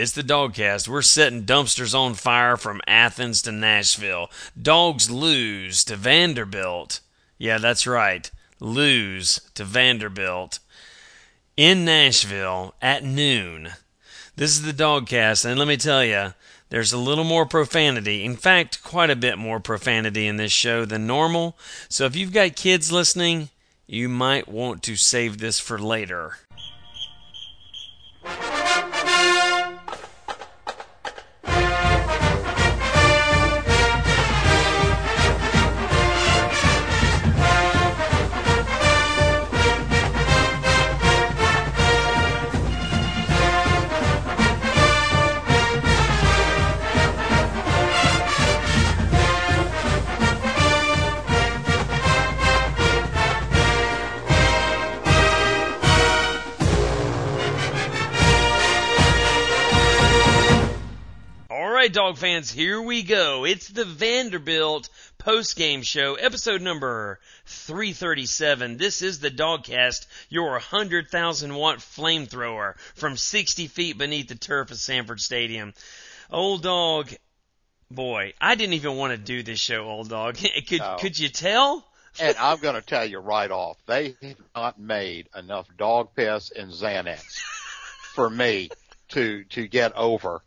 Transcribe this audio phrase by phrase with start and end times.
[0.00, 0.88] It's the DawgCast.
[0.88, 4.30] We're setting dumpsters on fire from Athens to Nashville.
[4.60, 7.00] Dogs lose to Vanderbilt.
[7.36, 8.30] Yeah, that's right.
[8.60, 10.60] Lose to Vanderbilt
[11.54, 13.72] in Nashville at noon.
[14.36, 16.32] This is the DawgCast, and let me tell you,
[16.70, 18.24] there's a little more profanity.
[18.24, 21.58] In fact, quite a bit more profanity in this show than normal.
[21.90, 23.50] So if you've got kids listening,
[23.86, 26.38] you might want to save this for later.
[61.92, 63.44] Dog fans, here we go.
[63.44, 64.88] It's the Vanderbilt
[65.18, 68.76] post game show, episode number 337.
[68.76, 74.78] This is the DawgCast, your 100,000 watt flamethrower from 60 feet beneath the turf of
[74.78, 75.74] Sanford Stadium.
[76.30, 77.12] Old dog,
[77.90, 80.36] boy, I didn't even want to do this show, old dog.
[80.68, 80.96] could, no.
[81.00, 81.84] could you tell?
[82.20, 86.52] and I'm going to tell you right off, they have not made enough dog piss
[86.52, 87.22] and Xanax
[88.14, 88.70] for me
[89.08, 90.40] to to get over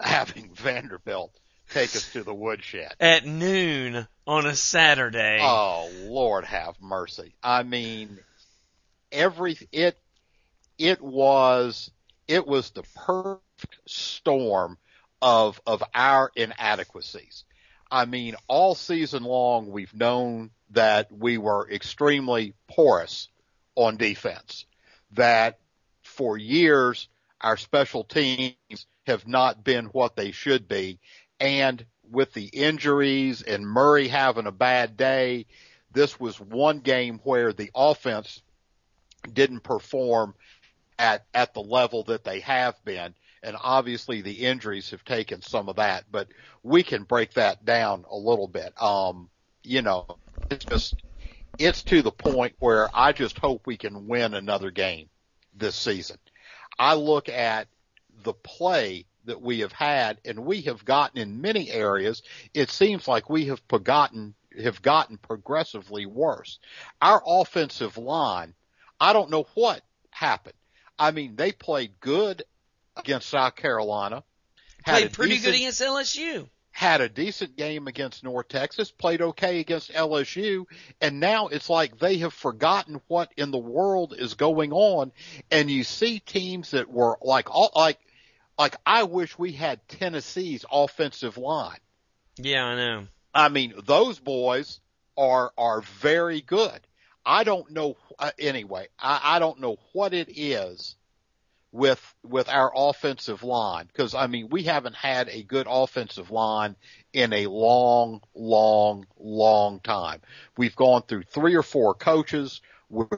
[0.00, 1.32] having Vanderbilt
[1.70, 5.38] take us to the woodshed at noon on a Saturday.
[5.40, 7.34] Oh Lord, have mercy!
[7.42, 8.18] I mean,
[9.10, 9.98] every it
[10.78, 11.90] it was
[12.28, 14.78] it was the perfect storm
[15.22, 17.44] of of our inadequacies.
[17.90, 23.28] I mean, all season long we've known that we were extremely porous
[23.76, 24.66] on defense.
[25.12, 25.60] That
[26.02, 27.08] for years
[27.44, 28.56] our special teams
[29.06, 30.98] have not been what they should be.
[31.38, 35.44] And with the injuries and Murray having a bad day,
[35.92, 38.42] this was one game where the offense
[39.30, 40.34] didn't perform
[40.98, 43.14] at, at the level that they have been.
[43.42, 46.28] And obviously the injuries have taken some of that, but
[46.62, 48.72] we can break that down a little bit.
[48.80, 49.28] Um,
[49.62, 50.06] you know,
[50.50, 50.94] it's just,
[51.58, 55.10] it's to the point where I just hope we can win another game
[55.54, 56.16] this season.
[56.78, 57.68] I look at
[58.22, 63.08] the play that we have had and we have gotten in many areas, it seems
[63.08, 66.58] like we have forgotten, have gotten progressively worse.
[67.00, 68.54] Our offensive line,
[69.00, 70.54] I don't know what happened.
[70.98, 72.42] I mean, they played good
[72.96, 74.22] against South Carolina.
[74.86, 76.48] Played pretty decent, good against LSU.
[76.74, 80.64] Had a decent game against North Texas, played okay against LSU,
[81.00, 85.12] and now it's like they have forgotten what in the world is going on.
[85.52, 88.00] And you see teams that were like all like
[88.58, 91.78] like I wish we had Tennessee's offensive line.
[92.38, 93.06] Yeah, I know.
[93.32, 94.80] I mean, those boys
[95.16, 96.80] are are very good.
[97.24, 98.88] I don't know uh, anyway.
[98.98, 100.96] I, I don't know what it is
[101.74, 106.76] with with our offensive line because I mean we haven't had a good offensive line
[107.12, 110.20] in a long, long, long time.
[110.56, 112.62] We've gone through three or four coaches.
[112.88, 113.08] We're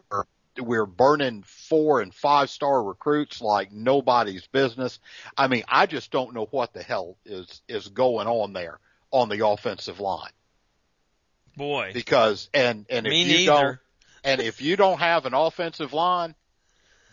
[0.58, 5.00] we're burning four and five star recruits like nobody's business.
[5.36, 8.80] I mean, I just don't know what the hell is is going on there
[9.10, 10.32] on the offensive line.
[11.58, 13.44] Boy, because and and if you neither.
[13.44, 13.78] don't
[14.24, 16.34] and if you don't have an offensive line,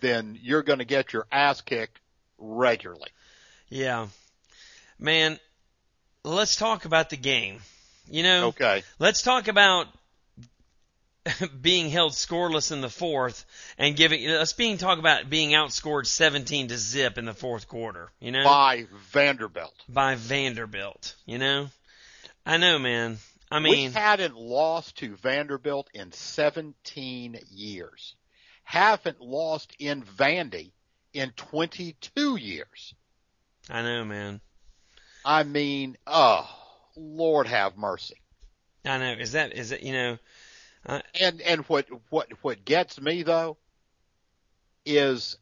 [0.04, 2.00] then you're going to get your ass kicked
[2.38, 3.10] regularly.
[3.70, 4.08] Yeah,
[5.00, 5.40] man.
[6.24, 7.60] Let's talk about the game.
[8.10, 8.84] You know, okay.
[9.00, 9.88] Let's talk about
[11.62, 13.46] being held scoreless in the fourth
[13.78, 18.12] and giving us being talk about being outscored 17 to zip in the fourth quarter,
[18.20, 18.44] you know?
[18.44, 19.74] By Vanderbilt.
[19.88, 21.68] By Vanderbilt, you know?
[22.46, 23.18] I know, man.
[23.50, 28.16] I mean, we hadn't lost to Vanderbilt in 17 years.
[28.64, 30.72] Haven't lost in Vandy
[31.14, 32.96] in 22 years.
[33.70, 34.42] I know, man.
[35.26, 36.50] I mean, oh,
[36.96, 38.22] Lord have mercy.
[38.86, 39.14] I know.
[39.14, 40.18] Is that, is it, you know,
[40.86, 43.58] uh, and and what what what gets me though
[44.86, 45.38] is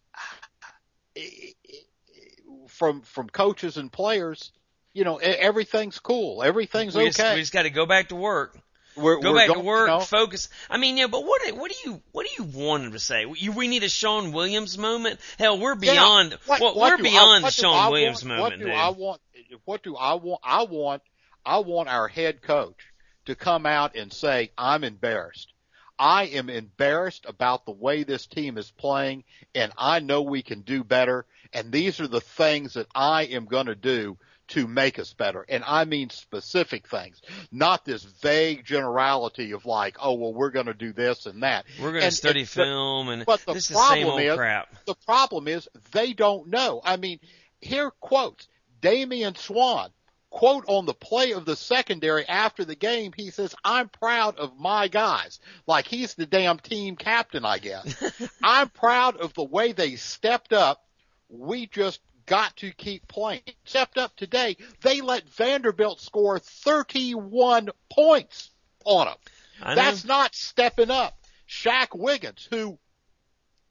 [2.67, 4.51] from from coaches and players,
[4.93, 7.11] you know, everything's cool, everything's we okay.
[7.11, 8.57] Just, we just got to go back to work.
[8.95, 10.49] We're, go we're back going, to work, you know, focus.
[10.69, 13.25] I mean, yeah, but what what do you what do you want him to say?
[13.35, 15.19] You, we need a Shawn Williams moment.
[15.39, 16.31] Hell, we're beyond.
[16.31, 18.51] Yeah, what, well, what we're beyond I, the Shawn Williams want, moment.
[18.51, 18.73] What do dude.
[18.73, 19.21] I want?
[19.65, 20.41] What do I want?
[20.43, 21.01] I want
[21.45, 22.79] I want our head coach
[23.25, 25.53] to come out and say, "I'm embarrassed.
[25.97, 29.23] I am embarrassed about the way this team is playing
[29.53, 33.45] and I know we can do better and these are the things that I am
[33.45, 34.17] going to do
[34.51, 35.45] to make us better.
[35.47, 37.21] And I mean specific things,
[37.51, 41.65] not this vague generality of like, oh, well, we're going to do this and that.
[41.81, 44.21] We're going to study and- film and but the this is the same problem old
[44.21, 44.85] is- crap.
[44.85, 46.81] The problem is they don't know.
[46.83, 47.19] I mean,
[47.61, 48.47] here quotes
[48.81, 49.89] Damian Swann
[50.29, 53.11] quote on the play of the secondary after the game.
[53.15, 58.01] He says, "I'm proud of my guys." Like he's the damn team captain, I guess.
[58.43, 60.83] I'm proud of the way they stepped up.
[61.29, 61.99] We just
[62.31, 63.41] got to keep playing.
[63.65, 64.55] Stepped up today.
[64.79, 68.51] They let Vanderbilt score 31 points
[68.85, 69.75] on them.
[69.75, 71.13] That's not stepping up.
[71.49, 72.79] Shaq Wiggins, who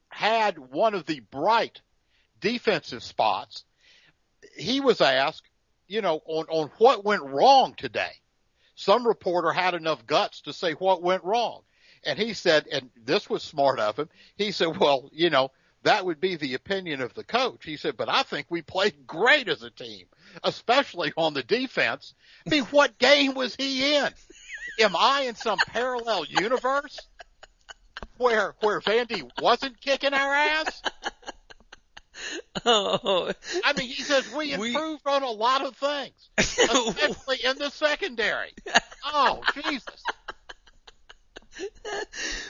[0.09, 1.81] had one of the bright
[2.39, 3.65] defensive spots,
[4.55, 5.49] he was asked,
[5.87, 8.11] you know, on, on what went wrong today.
[8.75, 11.61] Some reporter had enough guts to say what went wrong.
[12.05, 15.49] And he said, and this was smart of him, he said, well, you know,
[15.83, 17.65] that would be the opinion of the coach.
[17.65, 20.05] He said, but I think we played great as a team,
[20.43, 22.13] especially on the defense.
[22.45, 24.09] I mean, what game was he in?
[24.79, 26.97] Am I in some parallel universe
[28.17, 30.81] where where Vandy wasn't kicking our ass?
[32.65, 33.31] Oh,
[33.63, 37.71] I mean, he says we We- improved on a lot of things, especially in the
[37.71, 38.53] secondary.
[39.05, 39.83] Oh, Jesus!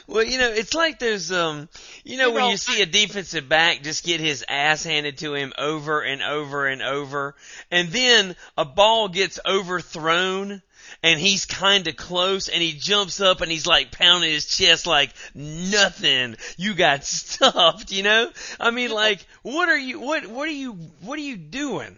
[0.07, 1.69] well, you know, it's like there's, um,
[2.03, 5.17] you know, You when know, you see a defensive back just get his ass handed
[5.19, 7.35] to him over and over and over,
[7.69, 10.61] and then a ball gets overthrown,
[11.03, 14.85] and he's kind of close, and he jumps up and he's like pounding his chest
[14.85, 16.35] like nothing.
[16.57, 18.29] You got stuffed, you know?
[18.59, 21.97] I mean, like, what are you, what, what are you, what are you doing?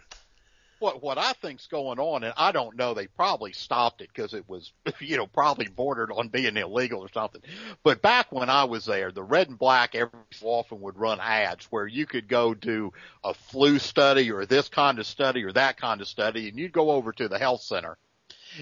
[0.84, 4.34] What what I think's going on, and I don't know, they probably stopped it because
[4.34, 7.40] it was, you know, probably bordered on being illegal or something.
[7.84, 11.22] But back when I was there, the red and black every so often would run
[11.22, 12.92] ads where you could go do
[13.24, 16.74] a flu study or this kind of study or that kind of study, and you'd
[16.74, 17.98] go over to the health center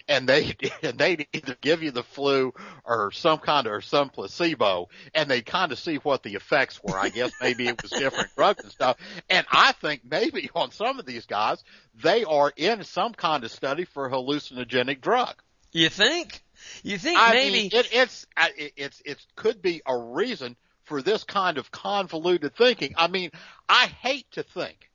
[0.08, 2.54] and they and they'd either give you the flu
[2.86, 6.82] or some kind of or some placebo, and they kind of see what the effects
[6.84, 6.98] were.
[6.98, 8.98] I guess maybe it was different drugs and stuff.
[9.30, 11.64] And I think maybe on some of these guys,
[12.02, 15.36] they are in some kind of study for a hallucinogenic drug.
[15.72, 16.44] You think?
[16.84, 17.54] You think I maybe?
[17.54, 21.72] mean, it, it's I- it, it's it could be a reason for this kind of
[21.72, 22.94] convoluted thinking.
[22.98, 23.32] I mean,
[23.70, 24.90] I hate to think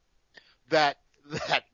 [0.69, 0.99] that
[1.49, 1.65] that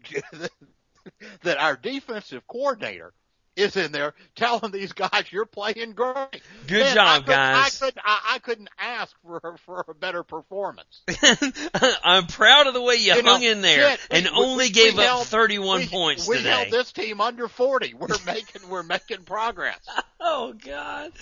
[1.43, 3.13] that our defensive coordinator
[3.55, 6.41] is in there telling these guys you're playing great.
[6.67, 7.83] Good Man, job, I couldn't- guys.
[7.83, 11.03] I could I, I couldn't ask for for a better performance.
[12.03, 14.65] I'm proud of the way you, You know, hung in there shit, and we- only
[14.65, 16.49] we gave up held- 31 we, points we today.
[16.49, 17.93] held this team under 40.
[17.93, 19.81] We're making we're making progress.
[20.19, 21.13] Oh God,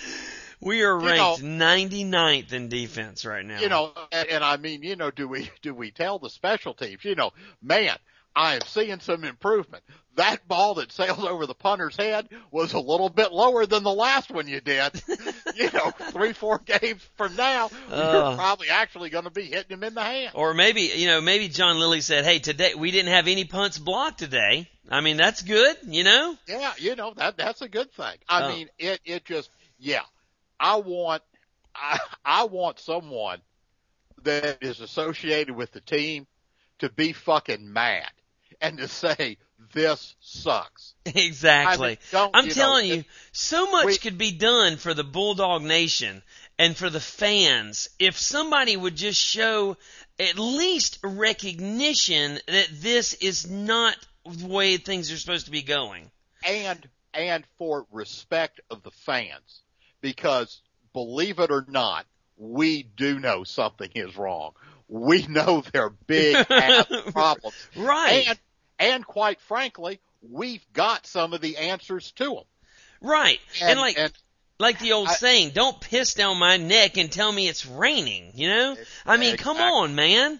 [0.61, 3.59] we are You ranked 99th in defense right now.
[3.59, 6.73] you know, and, and I mean, you know, do we do we tell the special
[6.73, 7.31] teams, you know,
[7.61, 7.97] man,
[8.35, 9.83] I am seeing some improvement.
[10.15, 13.93] That ball that sailed over the punter's head was a little bit lower than the
[13.93, 15.01] last one you did.
[15.55, 18.11] you know, three, four games from now, Uh.
[18.27, 20.31] you're probably actually going to be hitting him in the hand.
[20.35, 23.77] or maybe you know, maybe John Lilly said, "Hey, today we didn't have any punts
[23.77, 26.35] blocked today." I mean, that's good, you know.
[26.47, 28.17] Yeah, you know that that's a good thing.
[28.27, 28.49] I Oh.
[28.49, 29.49] mean, it it just
[29.79, 30.03] yeah.
[30.59, 31.23] I want
[31.73, 33.39] I I want someone
[34.23, 36.27] that is associated with the team
[36.79, 38.09] to be fucking mad
[38.61, 39.37] and to say
[39.73, 40.93] this sucks.
[41.05, 41.97] Exactly.
[42.13, 46.21] I am telling it- you, so much we- could be done for the Bulldog Nation
[46.59, 49.77] and for the fans if somebody would just show
[50.19, 56.11] at least recognition that this is not the way things are supposed to be going.
[56.47, 59.63] and and for respect of the fans
[60.01, 60.61] because
[60.93, 62.05] believe it or not,
[62.37, 64.51] we do know something is wrong.
[64.87, 67.55] We know there are big ass problems.
[67.75, 68.27] Right.
[68.29, 68.39] And
[68.81, 72.43] and quite frankly, we've got some of the answers to them.
[73.01, 73.39] right.
[73.61, 74.13] And, like and
[74.59, 78.31] like the old I- saying, don't piss down my neck and tell me it's raining,
[78.35, 78.77] you know?
[79.05, 80.39] I mean, come on, man.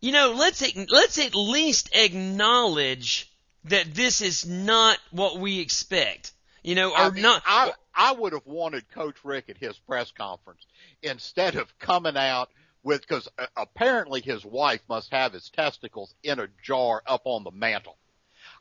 [0.00, 3.30] You know, let's let's at least acknowledge
[3.64, 6.32] that this is not what we expect.
[6.64, 9.76] You know, or I mean, not I, I would have wanted Coach Richt at his
[9.78, 10.66] press conference
[11.02, 12.50] instead of coming out
[12.82, 17.44] with because uh, apparently his wife must have his testicles in a jar up on
[17.44, 17.96] the mantle.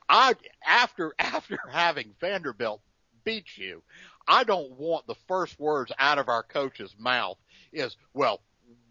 [0.07, 0.35] I
[0.65, 2.81] after after having Vanderbilt
[3.23, 3.83] beat you,
[4.27, 7.37] I don't want the first words out of our coach's mouth
[7.71, 8.41] is, well,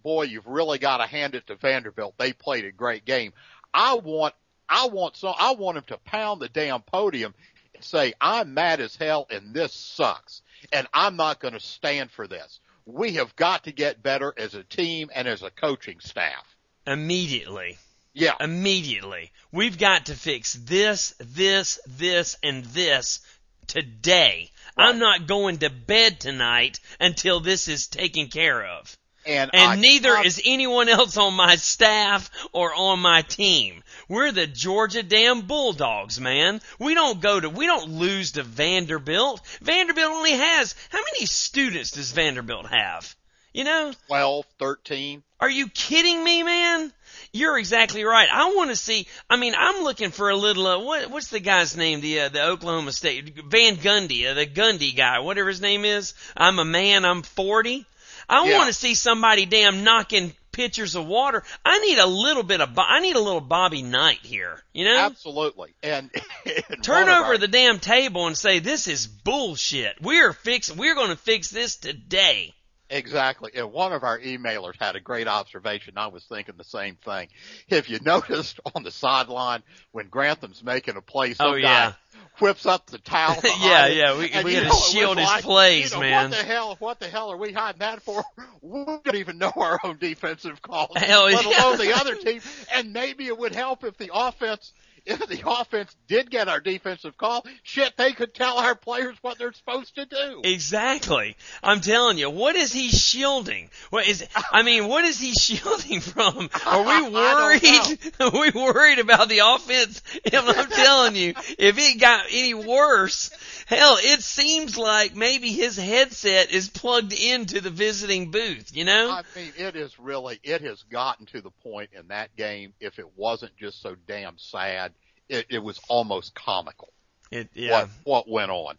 [0.02, 2.14] boy, you've really got to hand it to Vanderbilt.
[2.18, 3.32] They played a great game.
[3.72, 4.34] I want,
[4.68, 7.34] I want so, I want him to pound the damn podium
[7.74, 12.10] and say, I'm mad as hell and this sucks and I'm not going to stand
[12.10, 12.60] for this.
[12.92, 16.44] We have got to get better as a team and as a coaching staff.
[16.86, 17.78] immediately.
[18.12, 18.34] Yeah.
[18.40, 19.30] Immediately.
[19.52, 23.20] We've got to fix this, this, this, and this
[23.66, 24.50] today.
[24.76, 24.88] Right.
[24.88, 28.96] I'm not going to bed tonight until this is taken care of.
[29.26, 33.82] And, And neither is anyone else on my staff or on my team.
[34.08, 36.60] We're the Georgia damn Bulldogs, man.
[36.78, 39.40] We don't go to, we don't lose to Vanderbilt.
[39.60, 43.14] Vanderbilt only has, how many students does Vanderbilt have?
[43.52, 43.92] You know?
[44.06, 45.22] 12, 13.
[45.40, 46.92] Are you kidding me, man?
[47.32, 48.28] You're exactly right.
[48.30, 49.06] I want to see.
[49.28, 50.66] I mean, I'm looking for a little.
[50.66, 52.00] Uh, what what's the guy's name?
[52.00, 56.14] The uh, the Oklahoma State Van Gundy, uh, the Gundy guy, whatever his name is.
[56.36, 57.04] I'm a man.
[57.04, 57.86] I'm 40.
[58.28, 58.56] I Yeah.
[58.58, 61.42] want to see somebody damn knocking pitchers of water.
[61.64, 62.76] I need a little bit of.
[62.78, 64.62] I need a little Bobby Knight here.
[64.72, 64.98] You know.
[64.98, 65.74] Absolutely.
[65.82, 66.10] And,
[66.70, 70.00] and Turn over our- the damn table and say this is bullshit.
[70.00, 70.70] We're fix.
[70.74, 72.54] We're going to fix this today.
[72.90, 73.52] Exactly.
[73.54, 75.94] And one of our emailers had a great observation.
[75.96, 77.28] I was thinking the same thing.
[77.68, 81.90] If you noticed on the sideline when Grantham's making a play, some Oh, yeah.
[81.90, 81.96] guy
[82.40, 83.36] whips up the towel.
[83.60, 85.90] Yeah, him, yeah, we- and we you gotta know, it was shield his like, plays,
[85.92, 86.30] you know, man.
[86.30, 86.76] What the hell?
[86.80, 88.22] What the hell are we hiding that for?
[88.62, 91.64] We don't even know our own defensive calls, Hell, let yeah.
[91.66, 92.42] alone the other team.
[92.74, 94.74] And maybe it would help if the offense.
[95.06, 99.38] If the offense did get our defensive call, shit, they could tell our players what
[99.38, 100.42] they're supposed to do.
[100.44, 101.36] Exactly.
[101.62, 103.70] I'm telling you, what is he shielding?
[103.90, 104.26] What is?
[104.52, 106.50] I mean, what is he shielding from?
[106.66, 107.98] Are we worried?
[108.20, 110.02] Are we worried about the offense?
[110.32, 113.30] I'm telling you, if it got any worse,
[113.66, 118.74] hell, it seems like maybe his headset is plugged into the visiting booth.
[118.74, 119.10] You know?
[119.10, 122.98] I mean, it is really, it has gotten to the point in that game, if
[122.98, 124.92] it wasn't just so damn sad,
[125.30, 126.92] it, it was almost comical
[127.30, 127.70] It, yeah.
[127.70, 128.76] what, what went on.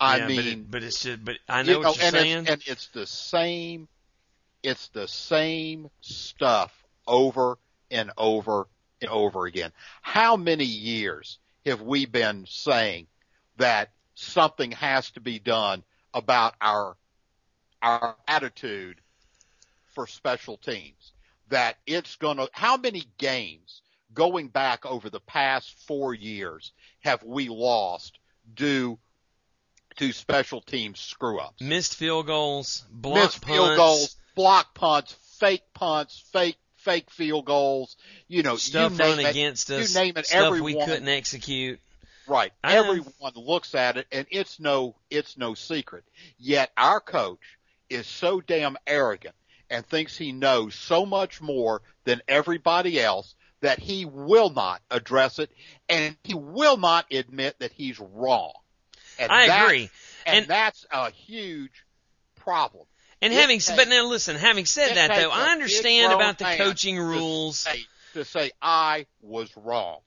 [0.00, 1.24] I yeah, mean, but, it, but it's just.
[1.24, 2.38] But I know you what you're and saying.
[2.42, 3.88] It's, and it's the same,
[4.62, 6.72] it's the same stuff
[7.06, 7.58] over
[7.90, 8.68] and over
[9.02, 9.72] and over again.
[10.00, 13.08] How many years have we been saying
[13.56, 15.82] that something has to be done
[16.14, 16.96] about our,
[17.82, 19.00] our attitude
[19.94, 21.12] for special teams?
[21.48, 23.82] That it's gonna, how many games
[24.14, 28.18] going back over the past four years have we lost
[28.54, 28.98] due
[29.96, 31.60] to special teams screw ups?
[31.60, 33.56] Missed field goals, block Missed punts.
[33.56, 37.96] field goals, block punts, fake punts, fake fake field goals.
[38.28, 41.80] You know, stuff you run it, against you us, name it, stuff we couldn't execute.
[42.26, 42.52] Right.
[42.62, 42.76] I.
[42.76, 46.04] Everyone looks at it and it's no it's no secret.
[46.38, 49.34] Yet our coach is so damn arrogant
[49.70, 55.38] and thinks he knows so much more than everybody else that he will not address
[55.38, 55.50] it
[55.88, 58.52] and he will not admit that he's wrong.
[59.18, 59.90] And I agree.
[60.26, 61.84] And, And- that's a huge
[62.36, 62.86] problem.
[63.20, 66.44] And It having, takes- but now listen, having said that though, I understand about the
[66.56, 67.58] coaching to rules.
[67.58, 67.84] Say,
[68.14, 70.00] to say I was wrong.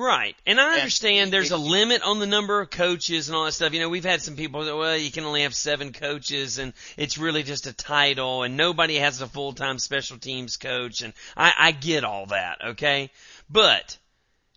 [0.00, 0.34] Right.
[0.46, 3.52] And I And understand there's a limit on the number of coaches and all that
[3.52, 3.74] stuff.
[3.74, 6.72] You know, we've had some people that, well, you can only have seven coaches and
[6.96, 11.52] it's really just a title and nobody has a full-time special teams coach and I,
[11.58, 13.10] I get all that, okay?
[13.50, 13.98] But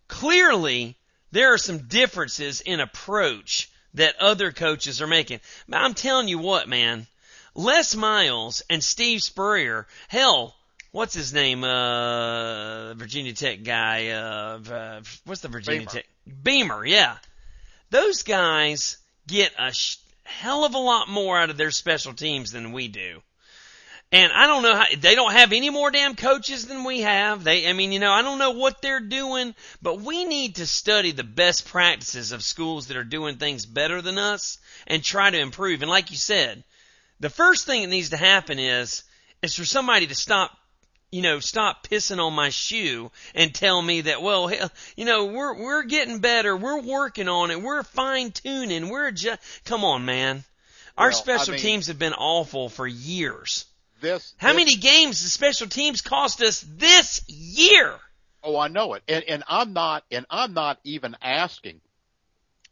[0.07, 0.95] clearly
[1.33, 5.41] there are some differences in approach that other coaches are making.
[5.67, 7.05] But I'm telling you what, man.
[7.53, 10.55] Les Miles and Steve Spurrier, hell,
[10.93, 11.65] what's his name?
[11.65, 14.09] Uh, Virginia Tech guy.
[14.09, 15.91] Uh, uh what's the Virginia Beamer.
[15.91, 16.05] Tech?
[16.43, 17.17] Beamer, yeah.
[17.89, 18.97] Those guys
[19.27, 22.87] get a sh- hell of a lot more out of their special teams than we
[22.87, 23.21] do.
[24.11, 27.43] And I don't know how, they don't have any more damn coaches than we have.
[27.43, 30.67] They, I mean, you know, I don't know what they're doing, but we need to
[30.67, 35.31] study the best practices of schools that are doing things better than us and try
[35.31, 35.81] to improve.
[35.81, 36.63] And like you said,
[37.19, 39.03] the first thing that needs to happen is,
[39.41, 40.51] is for somebody to stop,
[41.13, 44.51] you know, stop pissing on my shoe and tell me that, well,
[44.97, 46.57] you know, we're, we're getting better.
[46.57, 47.61] We're working on it.
[47.61, 48.89] We're fine tuning.
[48.89, 50.43] We're just, come on, man.
[50.97, 53.65] Our Well, I special mean- teams have been awful for years.
[54.01, 57.93] This How this- many games the special teams cost us this year?
[58.43, 61.79] Oh, I know it, and and I'm not, and I'm not even asking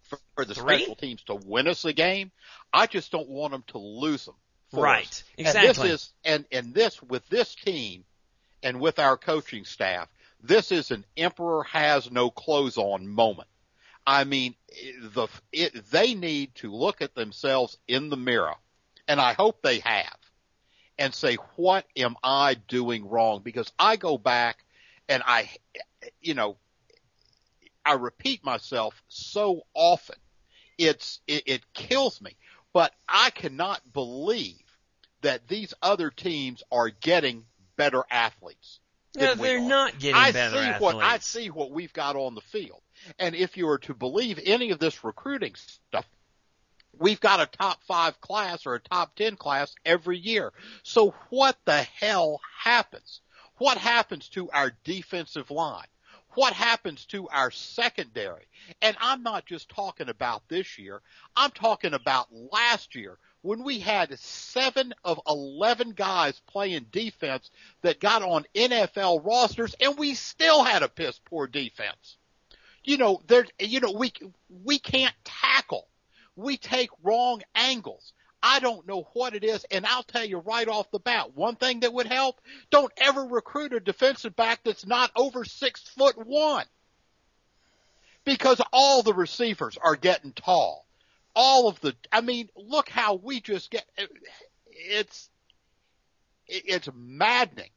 [0.09, 0.79] for, for the Three?
[0.79, 2.31] special teams to win us a game.
[2.73, 4.35] I just don't want them to lose them.
[4.73, 5.23] Right, us.
[5.37, 5.69] exactly.
[5.69, 8.03] And this is, and and this with this team,
[8.63, 10.07] and with our coaching staff,
[10.41, 13.47] this is an emperor has no clothes on moment.
[14.05, 14.55] I mean,
[15.01, 18.55] the it, they need to look at themselves in the mirror,
[19.07, 20.17] and I hope they have,
[20.97, 23.41] and say, what am I doing wrong?
[23.43, 24.63] Because I go back
[25.07, 25.49] and I,
[26.21, 26.57] you know,
[27.85, 30.15] I repeat myself so often.
[30.77, 32.35] It's, it, it kills me,
[32.73, 34.63] but I cannot believe
[35.21, 38.79] that these other teams are getting better athletes.
[39.13, 40.81] Yeah, they're not getting I better see athletes.
[40.81, 42.81] what I see what we've got on the field,
[43.19, 46.05] and if you are to believe any of this recruiting stuff,
[46.97, 50.53] we've got a top five class or a top ten class every year.
[50.83, 53.19] So what the hell happens?
[53.57, 55.87] What happens to our defensive line?
[56.33, 58.47] What happens to our secondary?
[58.81, 61.01] And I'm not just talking about this year.
[61.35, 67.49] I'm talking about last year when we had seven of 11 guys playing defense
[67.81, 72.17] that got on NFL rosters and we still had a piss poor defense.
[72.83, 74.11] You know, there, you know, we,
[74.63, 75.87] we can't tackle.
[76.35, 78.13] We take wrong angles.
[78.43, 81.55] I don't know what it is, and I'll tell you right off the bat, one
[81.55, 86.17] thing that would help, don't ever recruit a defensive back that's not over six foot
[86.17, 86.65] one.
[88.23, 90.85] Because all the receivers are getting tall.
[91.35, 93.85] All of the, I mean, look how we just get,
[94.67, 95.29] it's,
[96.47, 97.69] it's maddening.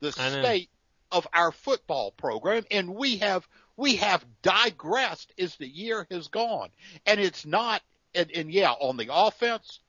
[0.00, 0.70] The state
[1.12, 6.68] of our football program, and we have, we have digressed as the year has gone.
[7.06, 7.82] And it's not,
[8.14, 9.80] and, and yeah, on the offense,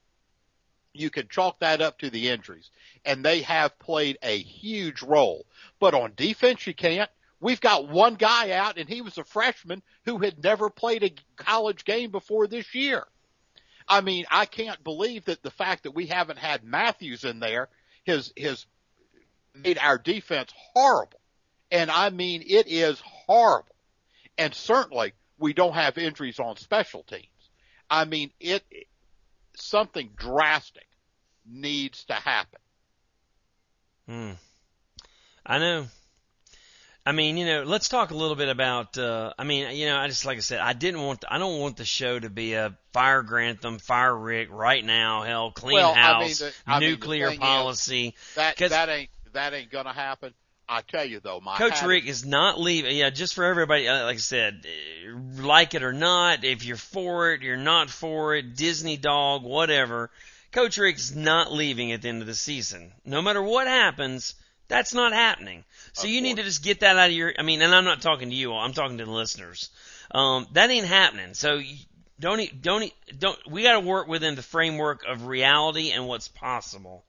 [0.94, 2.72] you can chalk that up to the injuries.
[3.04, 5.46] And they have played a huge role.
[5.80, 7.10] But on defense, you can't.
[7.46, 11.14] We've got one guy out, and he was a freshman who had never played a
[11.36, 13.06] college game before this year.
[13.88, 17.70] I mean, I can't believe that the fact that we haven't had Matthews in there
[18.08, 18.66] has has
[19.54, 21.20] made our defense horrible.
[21.70, 23.76] And I mean, it is horrible.
[24.40, 27.28] And certainly, we don't have injuries on special teams.
[27.88, 28.64] I mean, it
[29.56, 30.88] something drastic
[31.46, 32.60] needs to happen.
[34.08, 34.32] Hmm.
[35.46, 35.86] I know.
[37.08, 38.98] I mean, you know, let's talk a little bit about.
[38.98, 41.24] Uh, I mean, you know, I just like I said, I didn't want.
[41.30, 45.22] I don't want the show to be a fire Grantham, fire Richt right now.
[45.22, 48.16] Hell, clean Well, house, I mean, the nuclear thing is, policy.
[48.36, 50.34] That 'Cause- that ain't that ain't gonna happen.
[50.68, 52.98] I tell you though, my Coach Richt is not leaving.
[52.98, 56.76] Yeah, just for everybody, uh, like I said, uh, like it or not, if you're
[56.76, 60.10] for it, you're not for it, Disney dog, whatever.
[60.52, 62.94] Coach Richt's not leaving at the end of the season.
[63.04, 64.34] No matter what happens,
[64.68, 65.64] that's not happening.
[65.94, 67.34] So Of you need to just get that out of your.
[67.38, 68.60] I mean, and I'm not talking to you all.
[68.60, 69.70] I'm talking to the listeners.
[70.12, 71.34] Um, that ain't happening.
[71.34, 71.76] So you
[72.20, 73.38] don't e- don't e- don't.
[73.50, 77.04] We got to work within the framework of reality and what's possible.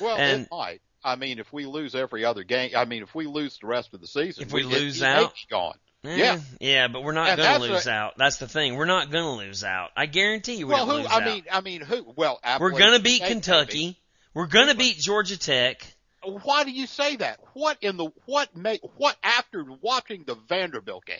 [0.00, 0.80] well, and- it might.
[1.02, 3.94] I mean, if we lose every other game, I mean, if we lose the rest
[3.94, 5.32] of the season, If we it- lose out?
[5.50, 5.78] gone.
[6.04, 6.40] Eh, Yeah.
[6.60, 8.18] yeah, but we're not going to lose a- out.
[8.18, 8.76] That's the thing.
[8.76, 9.90] We're not going to lose out.
[9.96, 10.92] I guarantee you, we Well, who?
[10.98, 11.24] lose I out.
[11.24, 12.12] mean, I mean, who?
[12.16, 13.98] Well, We're going to beat Kentucky.
[14.34, 15.86] We're going to beat Georgia Tech.
[16.22, 17.40] Why do you say that?
[17.54, 21.18] What in the what make what after watching the Vanderbilt game?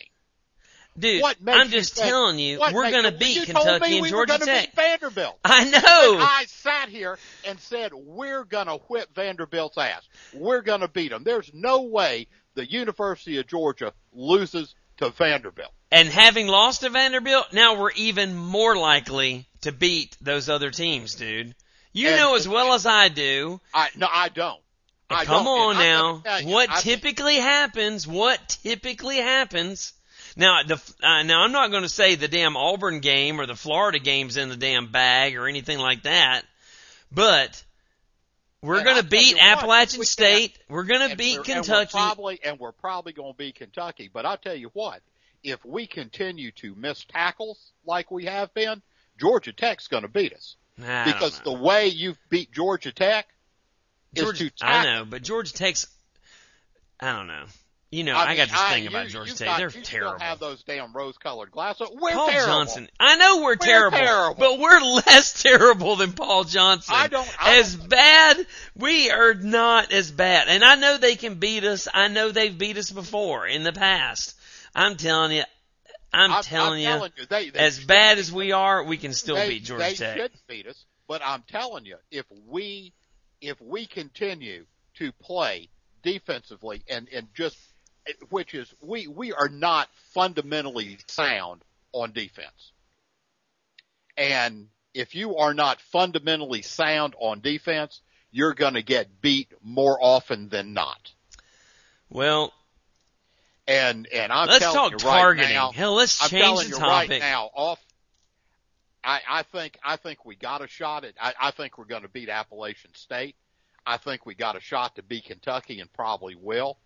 [0.99, 4.73] Dude, I'm just think- telling you, we're going to beat Kentucky and we Georgia Tech.
[4.73, 5.39] Vanderbilt.
[5.45, 5.79] I And know.
[5.81, 10.05] I sat here and said, we're going to whip Vanderbilt's ass.
[10.33, 11.23] We're going to beat them.
[11.23, 15.71] There's no way the University of Georgia loses to Vanderbilt.
[15.91, 21.15] And having lost to Vanderbilt, now we're even more likely to beat those other teams,
[21.15, 21.55] dude.
[21.93, 23.61] You And- know as well as I do.
[23.73, 24.59] I no, I don't.
[25.13, 26.39] I Come on now.
[26.39, 28.07] you, What I think- typically happens?
[28.07, 29.93] What typically happens?
[30.37, 33.55] Now, the uh, now I'm not going to say the damn Auburn game or the
[33.55, 36.43] Florida game's in the damn bag or anything like that,
[37.11, 37.61] but
[38.61, 40.57] we're And gonna beat what, Appalachian we State.
[40.69, 41.91] We're going to beat we're- and Kentucky.
[41.97, 44.09] we're probably and we're probably going to beat Kentucky.
[44.13, 45.01] But I'll tell you what,
[45.43, 48.81] if we continue to miss tackles like we have been,
[49.19, 53.27] Georgia Tech's going to beat us I because the way you've beat Georgia Tech
[54.13, 55.87] Georgia, to I know, but Georgia Tech's.
[56.99, 57.45] I don't know.
[57.91, 59.47] You know, I, I, got this thing you- about Georgia you've Tech.
[59.47, 60.15] got- They're you terrible.
[60.17, 61.89] Still have those damn rose-colored glasses.
[61.91, 62.47] We're Paul terrible.
[62.53, 62.89] Johnson.
[62.97, 64.35] I know we're, terrible, terrible.
[64.35, 66.95] but we're less terrible than Paul Johnson.
[66.97, 68.47] I don't- I as don't- bad,
[68.77, 70.47] we are not as bad.
[70.47, 71.89] And I know they can beat us.
[71.93, 74.37] I know they've beat us before in the past.
[74.73, 75.43] I'm telling you,
[76.13, 78.95] I'm, I'm, telling, I'm you, telling you, they, they as bad as we are, we
[78.97, 80.17] can still they, beat Georgia they Tech.
[80.17, 82.93] should beat us, but I'm telling you, if we
[83.41, 85.69] if we continue to play
[86.03, 87.57] defensively and and just
[88.29, 92.71] which is we we are not fundamentally sound on defense,
[94.17, 98.01] and if you are not fundamentally sound on defense,
[98.31, 101.11] you're going to get beat more often than not.
[102.09, 102.53] Well,
[103.67, 105.53] And and I'm let's talk you right targeting.
[105.53, 107.09] now, Hell, let's I'm change the topic.
[107.09, 107.79] right now, off.
[109.03, 111.13] I, I think I think we got a shot at.
[111.19, 113.35] I, I think we're going to beat Appalachian State.
[113.85, 116.77] I think we got a shot to beat Kentucky and probably will.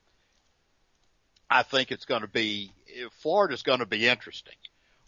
[1.49, 2.71] I think it's going to be
[3.21, 4.55] Florida's going to be interesting.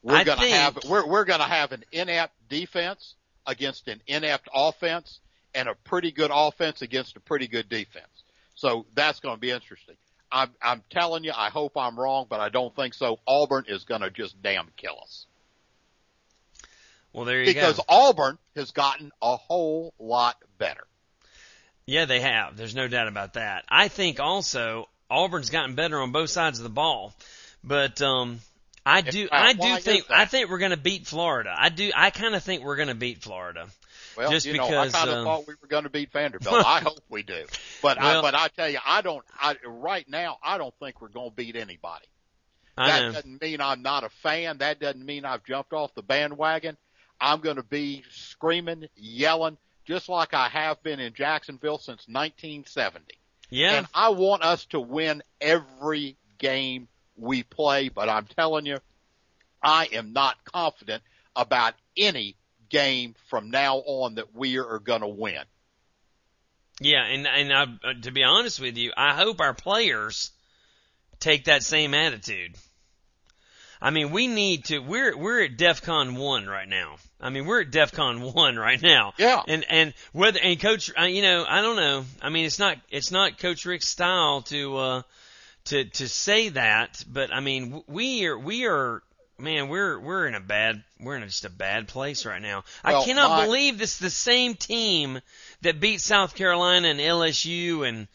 [0.04, 3.15] We're going to have we're we're going to have an inept defense
[3.46, 5.20] against an inept offense
[5.56, 8.24] and a pretty good offense against a pretty good defense.
[8.56, 9.96] So that's going to be interesting.
[10.32, 13.20] I'm, I'm telling you, I hope I'm wrong, but I don't think so.
[13.26, 15.26] Auburn is going to just damn kill us.
[17.18, 17.84] Well, there you because go.
[17.84, 20.84] Because Auburn has gotten a whole lot better.
[21.88, 22.56] Yeah, they have.
[22.56, 23.66] There's no doubt about that.
[23.68, 27.16] I think also Auburn's gotten better on both sides of the ball,
[27.64, 28.40] but um,
[28.86, 30.06] I do, I do think.
[30.12, 31.56] I think we're going to beat Florida.
[31.58, 33.66] I do, I kind of think we're going to beat Florida.
[34.16, 36.64] Well, Just you know, I kind of um, thought we were going to beat Vanderbilt.
[36.68, 37.46] I hope we do,
[37.82, 39.26] but Well- I, but I tell you, I don't.
[39.40, 42.06] I, right now, I don't think we're going to beat anybody.
[42.78, 44.60] I that doesn't mean I'm not a fan.
[44.60, 46.78] That doesn't mean I've jumped off the bandwagon.
[47.20, 53.06] I'm going to be screaming, yelling, just like I have been in Jacksonville since 1970.
[53.50, 58.78] Yeah, And I want us to win every game we play, but I'm telling you,
[59.64, 61.02] I am not confident
[61.36, 62.36] about any
[62.70, 65.44] game from now on that we are going to win.
[66.80, 70.32] yeah, and and I, uh, to be honest with you, I hope our players
[71.20, 72.56] take that same attitude.
[73.82, 74.80] I mean, we need to.
[74.80, 76.96] We're we're at DefCon one right now.
[77.20, 79.13] I mean, we're at DefCon one right now.
[79.18, 79.42] Yeah.
[79.48, 82.06] And and whether and Coach, uh, you know, I don't know.
[82.22, 85.02] I mean, it's not it's not Coach Richt's style to uh
[85.66, 89.02] to to say that, but I mean, we are we are
[89.38, 92.63] man, we're we're in a bad we're in just a bad place right now.
[92.84, 95.20] I cannot my- believe this is the same team
[95.62, 98.08] that beat South Carolina and LSU and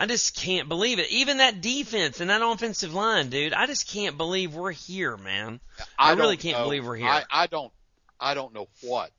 [0.00, 1.10] I just can't believe it.
[1.10, 3.52] Even that defense and that offensive line, dude.
[3.52, 5.58] I just can't believe we're here, man.
[5.98, 7.08] I really can't know- believe we're here.
[7.08, 7.72] I, I don't,
[8.20, 9.10] I don't know what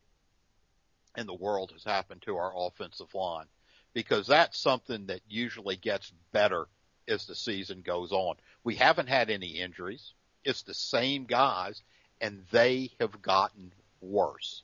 [1.17, 3.47] in the world has happened to our offensive line
[3.93, 6.67] because that's something that usually gets better
[7.09, 8.35] as the season goes on.
[8.63, 10.13] We haven't had any injuries.
[10.45, 11.81] It's the same guys
[12.21, 14.63] and they have gotten worse.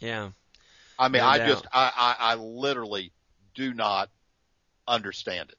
[0.00, 0.30] Yeah.
[0.98, 1.48] I mean, No I doubt.
[1.48, 3.12] just, I, I, I literally
[3.54, 4.08] do not
[4.88, 5.58] understand it.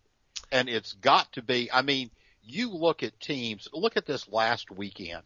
[0.52, 2.10] And it's got to be, I mean,
[2.44, 5.24] you look at teams, look at this last weekend.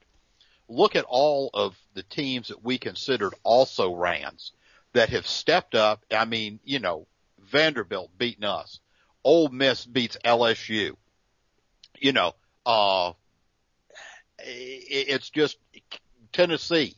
[0.68, 4.52] Look at all of the teams that we considered also rans
[4.94, 6.04] that have stepped up.
[6.12, 7.08] I mean, you know,
[7.40, 8.80] Vanderbilt beating us.
[9.24, 10.96] Ole Miss beats LSU.
[12.00, 12.34] You know,
[12.66, 13.14] uh,
[14.40, 15.58] it's just
[16.32, 16.96] Tennessee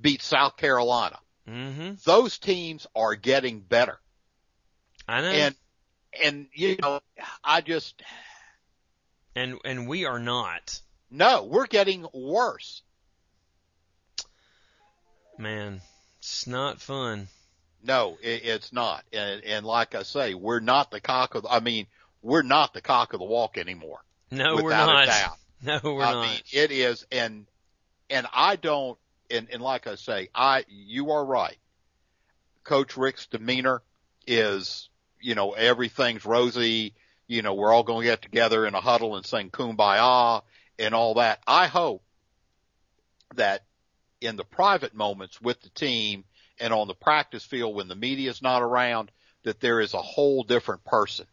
[0.00, 1.18] beats South Carolina
[1.48, 1.92] Mm-hmm.
[2.04, 3.98] those teams are getting better.
[5.08, 5.28] I know.
[5.28, 5.54] And
[6.22, 7.00] and you know,
[7.44, 8.02] I just
[9.34, 10.80] and and we are not.
[11.10, 12.82] no, we're getting worse.
[15.38, 15.80] Man,
[16.18, 17.28] it's not fun.
[17.82, 19.04] No, it, it's not.
[19.12, 21.46] And and like I say, we're not the cock of.
[21.48, 21.86] I mean,
[22.22, 24.00] we're not the cock of the walk anymore.
[24.30, 25.04] No, we're not.
[25.04, 25.36] A doubt.
[25.60, 26.22] No, we're I not.
[26.22, 27.44] mean, it is, and
[28.08, 28.96] and I don't.
[29.28, 31.56] And, and like I say, I you are right.
[32.62, 33.82] Coach Richt's demeanor
[34.24, 34.88] is,
[35.20, 36.94] you know, everything's rosy.
[37.26, 40.42] You know, we're all going to get together in a huddle and sing "Kumbaya"
[40.78, 41.40] and all that.
[41.46, 42.02] I hope
[43.36, 43.64] that
[44.20, 46.24] in the private moments with the team
[46.58, 49.10] and on the practice field when the media's not around,
[49.44, 51.26] that there is a whole different person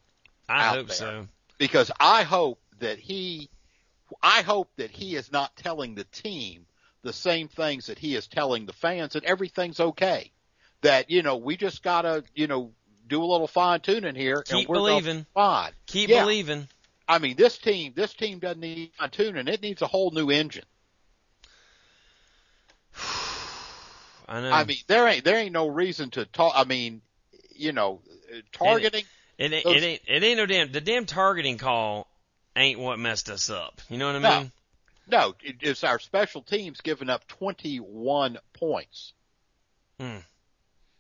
[0.47, 0.95] I hope there.
[0.95, 1.27] so.
[1.57, 3.49] because I hope that he,
[4.21, 6.65] I hope that he is not telling the team
[7.01, 10.31] the same things that he is telling the fans that everything's okay.
[10.81, 12.71] That, you know, we just gotta, you know,
[13.07, 15.25] do a little fine tuning here Keep and we're gonna be believing.
[15.33, 15.71] fine.
[15.87, 16.21] Keep Yeah.
[16.23, 16.67] believing.
[17.07, 19.47] I mean, this team, this team doesn't need fine tuning.
[19.47, 20.65] It needs a whole new engine.
[24.27, 24.49] I know.
[24.51, 26.53] I mean, there ain't, there ain't no reason to talk.
[26.55, 27.01] I mean,
[27.55, 28.01] you know,
[28.51, 29.03] targeting,
[29.37, 32.07] it, ain't- those- it ain't it ain't no damn the damn targeting call
[32.55, 33.81] ain't what messed us up.
[33.89, 34.39] You know what I No.
[34.39, 34.51] mean?
[35.07, 39.13] no, it, it's our special teams giving up 21 points.
[39.99, 40.17] Hmm.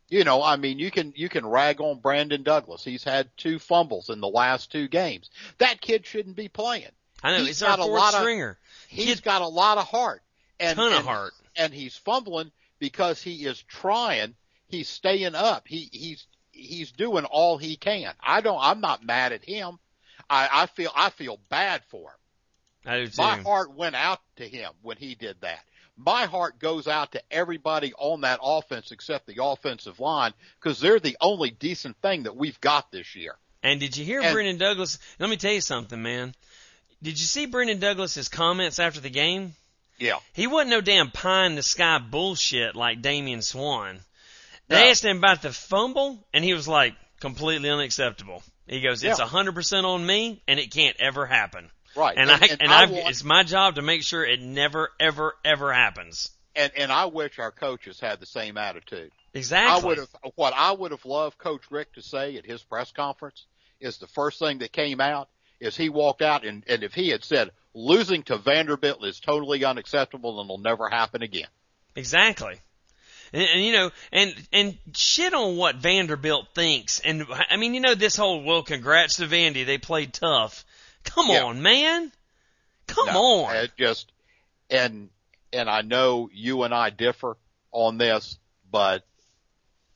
[0.09, 2.83] You know, I mean, you can you can rag on Brendan Douglas.
[2.83, 5.29] He's had two fumbles in the last two games.
[5.57, 6.91] That kid shouldn't be playing.
[7.23, 8.57] I know He's our got a lot of- stringer.
[8.87, 10.21] He's Kid- got a lot of heart.
[10.59, 11.33] And, Ton of and- heart.
[11.55, 14.35] And he's fumbling because he is trying.
[14.67, 15.67] He's staying up.
[15.67, 18.13] He he's he's doing all he can.
[18.21, 18.59] I don't.
[18.61, 19.79] I'm not mad at him.
[20.29, 22.91] I, I feel I feel bad for him.
[22.91, 23.21] I do too.
[23.21, 25.63] My heart went out to him when he did that.
[25.97, 30.99] My heart goes out to everybody on that offense except the offensive line because they're
[30.99, 33.35] the only decent thing that we've got this year.
[33.63, 34.99] And did you hear And- Brendan Douglas?
[35.19, 36.35] Let me tell you something, man.
[37.01, 39.55] Did you see Brendan Douglas's comments after the game?
[39.97, 40.19] Yeah.
[40.33, 44.01] He wasn't no damn pie in the sky bullshit like Damian Swann.
[44.67, 44.89] They No.
[44.89, 48.43] asked him about the fumble, and he was like, completely unacceptable.
[48.67, 49.25] He goes, it's Yeah.
[49.25, 51.69] a hundred percent on me, and it can't ever happen.
[51.95, 52.17] Right.
[52.17, 55.35] And, I and, I I, want- it's my job to make sure it never, ever,
[55.45, 56.29] ever happens.
[56.55, 59.11] and and I wish our coaches had the same attitude.
[59.33, 59.81] Exactly.
[59.81, 62.91] I would have what I would have loved Coach Richt to say at his press
[62.91, 63.45] conference
[63.79, 65.29] is the first thing that came out
[65.59, 69.63] is he walked out and, and if he had said losing to Vanderbilt is totally
[69.65, 71.47] unacceptable and will never happen again.
[71.95, 72.55] Exactly.
[73.33, 76.99] And, and, you know, and and shit on what Vanderbilt thinks.
[76.99, 80.63] And I mean, you know, this whole well, congrats to Vandy, they played tough.
[81.05, 81.43] Come Yeah.
[81.43, 82.11] on, man.
[82.87, 83.55] Come No, on.
[83.55, 84.11] It just
[84.69, 85.09] and
[85.53, 87.37] and I know you and I differ
[87.71, 88.37] on this,
[88.69, 89.05] but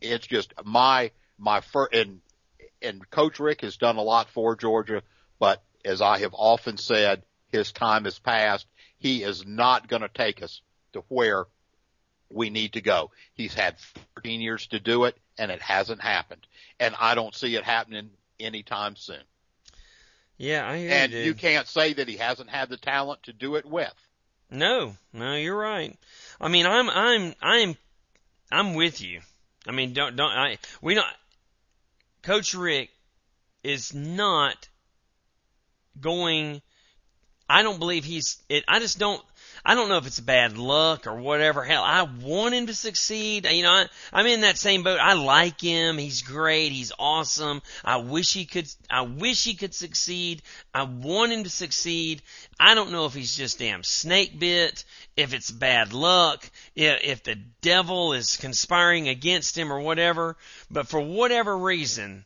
[0.02, 2.22] it's just my my first and
[2.82, 5.04] and Coach Richt has done a lot for Georgia,
[5.39, 8.67] but as I have often said, his time has passed.
[8.98, 10.62] He is not going to take us
[10.93, 11.45] to where
[12.30, 13.12] we need to go.
[13.34, 13.78] He's had
[14.15, 16.45] 13 years to do it, and it hasn't happened.
[16.80, 19.24] And I don't see it happening anytime soon.
[20.39, 21.25] Yeah, I hear And you, dude.
[21.28, 23.93] you can't say that he hasn't had the talent to do it with.
[24.49, 25.95] No, no, you're right.
[26.41, 27.75] I mean, I'm, I'm, I'm,
[28.49, 29.19] I'm with you.
[29.67, 31.06] I mean, don't, don't, I, we don't,
[32.23, 32.91] Coach Richt
[33.63, 34.69] is not
[35.99, 36.62] going,
[37.49, 39.21] I don't believe he's, it, I just don't,
[39.65, 41.63] I don't know if it's bad luck or whatever.
[41.63, 43.45] Hell, I want him to succeed.
[43.45, 45.00] You know, I, I'm in that same boat.
[45.00, 45.98] I like him.
[45.98, 46.72] He's great.
[46.72, 47.62] He's awesome.
[47.84, 50.41] I wish he could, I wish he could succeed.
[50.74, 52.22] I want him to succeed.
[52.60, 54.84] I don't know if he's just damn snake bit,
[55.15, 60.38] if it's bad luck, if, if the devil is conspiring against him or whatever.
[60.69, 62.26] But for whatever reason,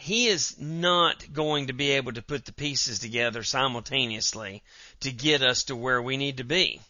[0.00, 4.62] he is not going to be able to put the pieces together simultaneously
[5.00, 6.80] to get us to where we need to be.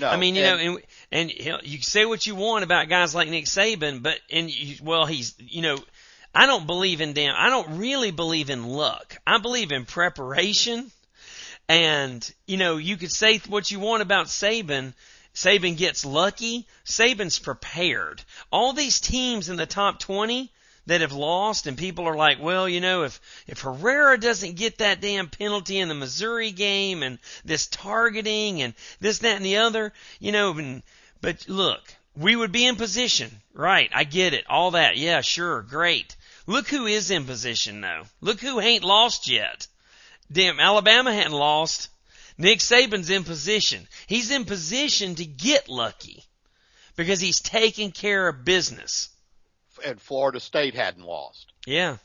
[0.00, 2.64] No, I mean, you and- know, and, and you, know, you say what you want
[2.64, 5.78] about guys like Nick Saban, but and you, well, he's you know,
[6.34, 7.34] I don't believe in damn.
[7.36, 9.18] I don't really believe in luck.
[9.26, 10.90] I believe in preparation,
[11.68, 14.94] and you know, you could say what you want about Saban.
[15.34, 16.66] Saban gets lucky.
[16.84, 18.22] Saban's prepared.
[18.50, 20.50] All these teams in the top 20
[20.86, 24.78] that have lost and people are like, well, you know, if, if Herrera doesn't get
[24.78, 29.58] that damn penalty in the Missouri game and this targeting and this, that, and the
[29.58, 30.82] other, you know, and,
[31.20, 31.80] but look,
[32.16, 33.30] we would be in position.
[33.54, 33.90] Right.
[33.94, 34.44] I get it.
[34.48, 34.96] All that.
[34.96, 35.62] Yeah, sure.
[35.62, 36.16] Great.
[36.46, 38.04] Look who is in position though.
[38.20, 39.66] Look who ain't lost yet.
[40.30, 41.88] Damn, Alabama hadn't lost.
[42.38, 43.86] Nick Saban's in position.
[44.06, 46.24] He's in position to get lucky
[46.96, 49.10] because he's taking care of business.
[49.84, 51.52] And Florida State hadn't lost.
[51.66, 51.98] Yeah.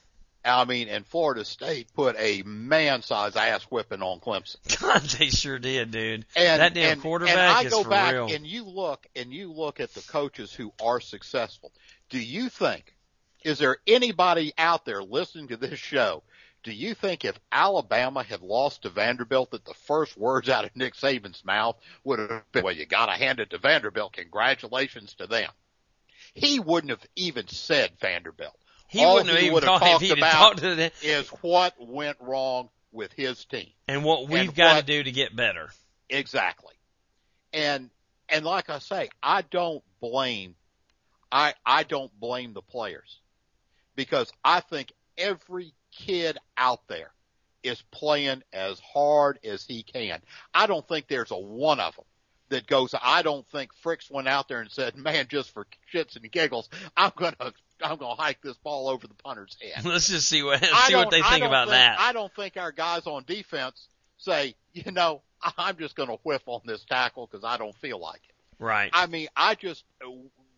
[0.45, 4.57] I mean, and Florida State put a man-sized ass whipping on Clemson.
[4.81, 6.25] God, they sure did, dude.
[6.35, 8.31] And that damn and, quarterback and I is go for back real.
[8.33, 11.71] and you look and you look at the coaches who are successful.
[12.09, 12.95] Do you think
[13.43, 16.23] is there anybody out there listening to this show?
[16.63, 20.75] Do you think if Alabama had lost to Vanderbilt that the first words out of
[20.75, 24.13] Nick Saban's mouth would have been, well, you gotta hand it to Vanderbilt.
[24.13, 25.49] Congratulations to them.
[26.37, 28.55] He wouldn't have even said Vanderbilt.
[28.87, 31.27] he all wouldn't have he even would have talked talked about- talked to them Is
[31.41, 33.69] what went wrong with his team.
[33.87, 35.69] and what we've and got what- to do to get better.
[36.09, 36.75] Exactly.
[37.53, 37.89] And
[38.29, 40.55] and like I say, I don't blame
[41.31, 43.19] I I don't blame the players.
[43.95, 47.11] Because I think every kid out there
[47.63, 50.21] is playing as hard as he can.
[50.53, 52.05] I don't think there's a one of them
[52.49, 56.15] that goes I don't think Fricks went out there and said, "Man, just for shits
[56.15, 59.85] and giggles, I'm going to I'm going to hike this ball over the punter's head."
[59.85, 61.99] Let's just see what I see what they think about think- that.
[61.99, 65.21] I don't think our guys on defense say, you know,
[65.57, 68.35] I'm just going to whiff on this tackle because I don't feel like it.
[68.59, 68.89] right.
[68.93, 69.83] I mean, I just,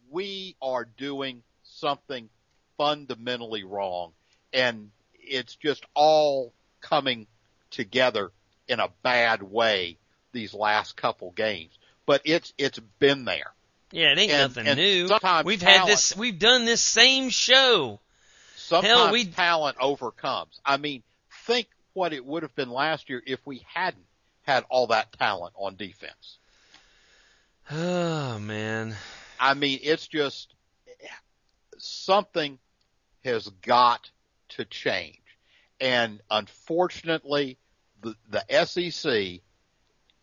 [0.09, 2.29] we are doing something
[2.77, 4.13] fundamentally wrong
[4.53, 7.27] and it's just all coming
[7.71, 8.31] together
[8.67, 9.97] in a bad way
[10.31, 11.77] these last couple games.
[12.09, 13.53] But it's, it's been there.
[13.91, 15.07] yeah, it ain't and- nothing and new.
[15.07, 16.17] sometimes We've had this.
[16.17, 17.99] We've done this same show.
[18.55, 20.59] Sometimes we- talent overcomes.
[20.65, 21.03] I mean,
[21.45, 24.07] think what it would have been last year if we hadn't
[24.41, 26.39] had all that talent on defense.
[27.71, 28.95] Oh man.
[29.39, 30.51] I mean, it's just
[31.77, 32.57] something
[33.23, 34.09] has got
[34.49, 35.21] to change.
[35.79, 37.59] And unfortunately,
[38.01, 39.41] the, the SEC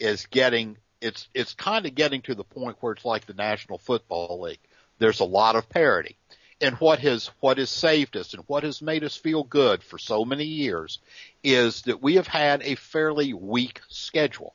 [0.00, 3.78] is getting, it's, it's kind of getting to the point where it's like the National
[3.78, 4.60] Football League.
[4.98, 6.16] There's a lot of parity.
[6.60, 9.98] And what has, what has saved us and what has made us feel good for
[9.98, 11.00] so many years
[11.44, 14.54] is that we have had a fairly weak schedule.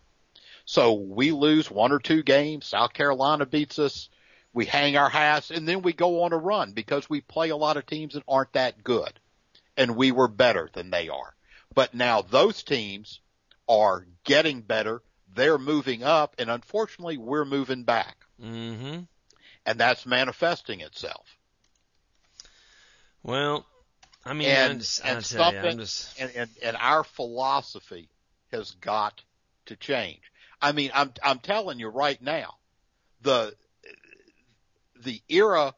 [0.65, 2.65] So we lose one or two games.
[2.65, 4.09] South Carolina beats us.
[4.53, 7.55] We hang our hats and then we go on a run because we play a
[7.55, 9.13] lot of teams that aren't that good
[9.77, 11.35] and we were better than they are.
[11.73, 13.21] But now those teams
[13.67, 15.01] are getting better.
[15.33, 19.01] They're moving up and unfortunately we're moving back Mm-hmm.
[19.65, 21.37] and that's manifesting itself.
[23.23, 23.65] Well,
[24.25, 28.09] I mean, and, just, and you, something, I'm just, and, and, and our philosophy
[28.51, 29.21] has got
[29.67, 30.21] to change.
[30.61, 32.55] I mean, I'm, I'm telling you right now,
[33.21, 33.53] the,
[35.03, 35.73] the era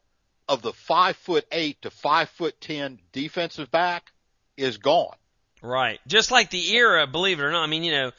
[0.48, 4.12] of the five foot eight to five foot ten defensive back
[4.58, 5.16] is gone.
[5.62, 6.00] right.
[6.08, 7.63] Just like the era, believe it or not.
[7.63, 8.12] I mean, you know,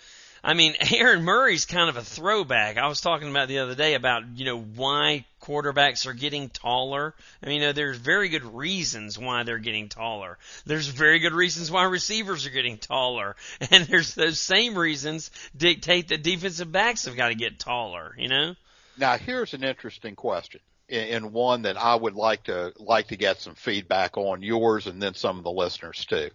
[0.45, 2.77] I mean, Aaron Murray's kind of a throwback.
[2.77, 7.15] I was talking about the other day about, you know, why quarterbacks are getting taller.
[7.43, 10.39] I mean, you know, there's very good reasons why they're getting taller.
[10.67, 13.37] There's very good reasons why receivers are getting taller.
[13.71, 18.29] And there's those same reasons dictate that defensive backs have got to get taller, you
[18.29, 18.55] know?
[18.99, 23.41] Now, here's an interesting question, and one that I would like to like to get
[23.41, 26.31] some feedback on yours and then some of the listeners too.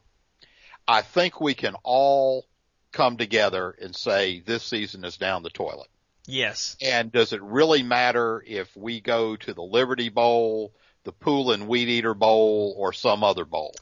[0.87, 2.45] I think we can all
[2.91, 5.89] come together and say this season is down the toilet.
[6.27, 6.77] Yes.
[6.81, 10.73] And does it really matter if we go to the Liberty Bowl,
[11.03, 13.73] the Poulan Weed Eater Bowl, or some other bowl?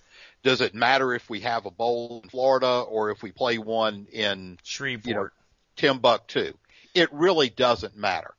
[0.44, 4.08] Does it matter if we have a bowl in Florida or if we play one
[4.12, 5.08] in Shreveport.
[5.08, 5.30] you know,
[5.76, 6.54] Timbuktu?
[6.94, 8.34] It really doesn't matter.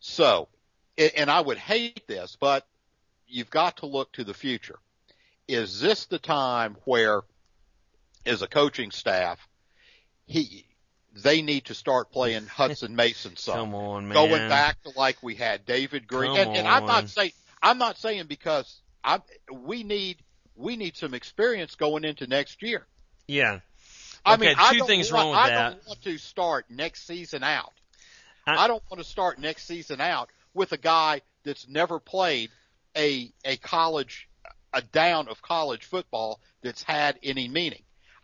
[0.00, 0.48] So,
[0.96, 2.66] and I would hate this, but
[3.26, 4.78] you've got to look to the future.
[5.46, 7.22] Is this the time where,
[8.24, 9.46] as a coaching staff,
[10.26, 10.66] he,
[11.14, 13.54] they need to start playing Hutson Mason some?
[13.56, 14.14] Come on, man.
[14.14, 17.32] going back to like we had David Greene, and, and I'm not saying
[17.62, 19.20] I'm not saying because I
[19.52, 20.18] we need
[20.56, 22.86] we need some experience going into next year.
[23.26, 23.60] yeah.
[24.24, 25.70] I Okay, mean, I two don't things want, wrong with I that.
[25.70, 27.72] don't want to start next season out.
[28.46, 32.50] I- I, don't want to start next season out with a guy that's never played
[32.96, 34.28] a a college
[34.72, 37.82] a down of college football that's had any meaning.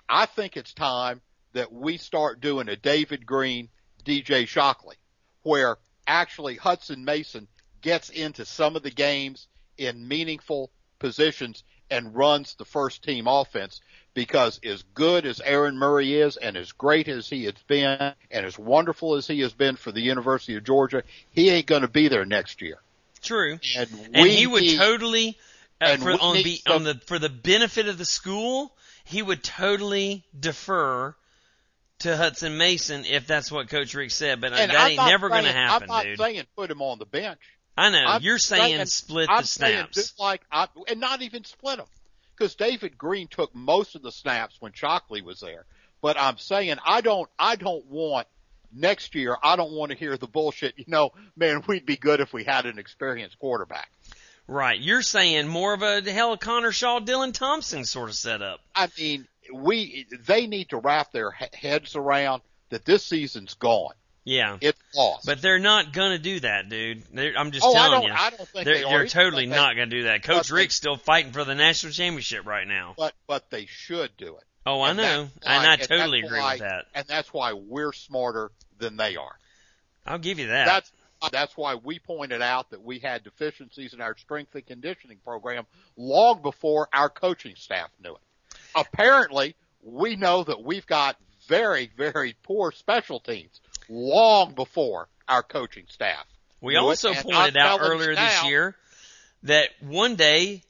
[0.08, 1.20] I think it's time
[1.52, 3.68] that we start doing a David Greene,
[4.04, 4.96] DJ Shockley,
[5.42, 7.48] where actually Hutson Mason
[7.80, 13.80] gets into some of the games in meaningful positions and runs the first team offense
[14.14, 18.46] because as good as Aaron Murray is and as great as he has been and
[18.46, 21.88] as wonderful as he has been for the University of Georgia, he ain't going to
[21.88, 22.78] be there next year.
[23.22, 23.58] True.
[23.76, 25.38] And, And we he would need- totally,
[25.80, 28.72] uh, for, on, be, some- on the for the benefit of the school,
[29.04, 31.14] he would totally defer
[32.00, 34.40] to Hutson Mason if that's what Coach Richt said.
[34.40, 36.18] But and that I'm ain't never going to saying- happen, I'm not dude.
[36.18, 37.40] saying put him on the bench.
[37.76, 39.94] I know I'm you're saying, split I'm the saying snaps.
[39.94, 41.86] just like I, and not even split them,
[42.36, 45.64] because David Greene took most of the snaps when Shockley was there.
[46.02, 48.26] But I'm saying I don't, I don't want
[48.72, 49.36] next year.
[49.42, 50.74] I don't want to hear the bullshit.
[50.76, 53.90] You know, man, we'd be good if we had an experienced quarterback.
[54.48, 54.80] Right.
[54.80, 58.60] You're saying more of a hell Connor Shaw, Dylan Thompson sort of setup.
[58.74, 63.94] I mean, we they need to wrap their heads around that this season's gone.
[64.24, 64.58] Yeah.
[64.60, 65.24] It's lost.
[65.24, 67.02] But they're not going to do that, dude.
[67.14, 68.14] They're, I'm just oh, I telling don't, you.
[68.14, 70.22] I don't think They're, they are they're totally they- not going to do that.
[70.22, 72.94] Coach but they- Richt's still fighting for the national championship right now.
[72.98, 74.44] But but they should do it.
[74.66, 75.22] Oh, I And know.
[75.24, 76.84] that's And I and totally agree why- with that.
[76.94, 79.34] And that's why we're smarter than they are.
[80.06, 80.66] I'll give you that.
[80.66, 80.92] That's
[81.32, 85.66] that's why we pointed out that we had deficiencies in our strength and conditioning program
[85.96, 88.20] long before our coaching staff knew it.
[88.74, 91.16] Apparently, we know that we've got
[91.48, 96.26] very very poor special teams long before our coaching staff.
[96.60, 98.76] we also and pointed out earlier this year
[99.44, 100.62] that one day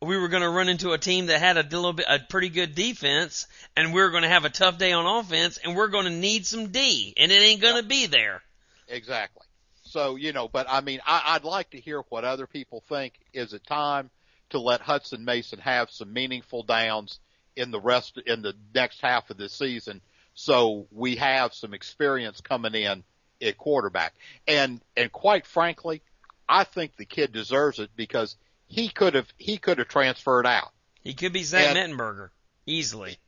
[0.00, 2.48] we were going to run into a team that had a little bit, a pretty
[2.48, 5.88] good defense, and we are going to have a tough day on offense, and we're
[5.88, 8.42] going to need some D, and it ain't going to be there.
[8.88, 9.46] Exactly.
[9.84, 13.14] So, you know, but I mean, I, I'd like to hear what other people think.
[13.32, 14.10] Is it time
[14.50, 17.20] to let Hutson Mason have some meaningful downs
[17.56, 20.00] in the rest, in the next half of the season
[20.34, 23.04] so we have some experience coming in
[23.40, 24.14] at quarterback?
[24.46, 26.02] And, and quite frankly,
[26.48, 28.36] I think the kid deserves it because
[28.66, 30.72] he could have, he could have transferred out.
[31.02, 32.30] He could be Zach And- Mettenberger
[32.66, 33.18] easily.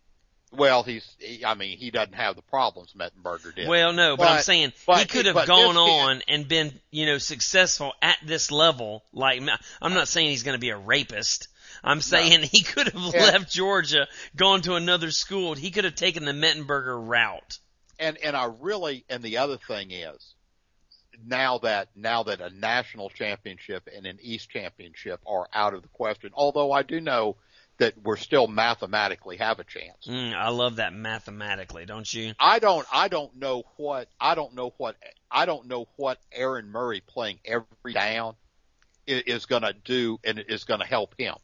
[0.57, 3.69] Well, he's, he, I mean, he doesn't have the problems Mettenberger did.
[3.69, 6.81] Well, no, but, I'm But- saying he could have gone this kid- on and been,
[6.91, 9.05] you know, successful at this level.
[9.13, 9.41] Like,
[9.83, 11.49] I'm not saying he's going to be a rapist.
[11.83, 13.23] I'm saying he could have Yeah.
[13.25, 15.55] left Georgia, gone to another school.
[15.55, 17.59] He could have taken the Mettenberger route.
[17.99, 20.35] and and I really and the other thing is
[21.25, 25.89] now that now that a national championship and an East championship are out of the
[25.89, 27.37] question, although I do know
[27.79, 30.07] that we're still mathematically have a chance.
[30.07, 32.35] Mm, I love that mathematically, don't you?
[32.39, 34.97] I don't I don't know what I don't know what
[35.31, 38.35] I don't know what Aaron Murray playing every down
[39.07, 41.35] is, is going to do and is going to help him.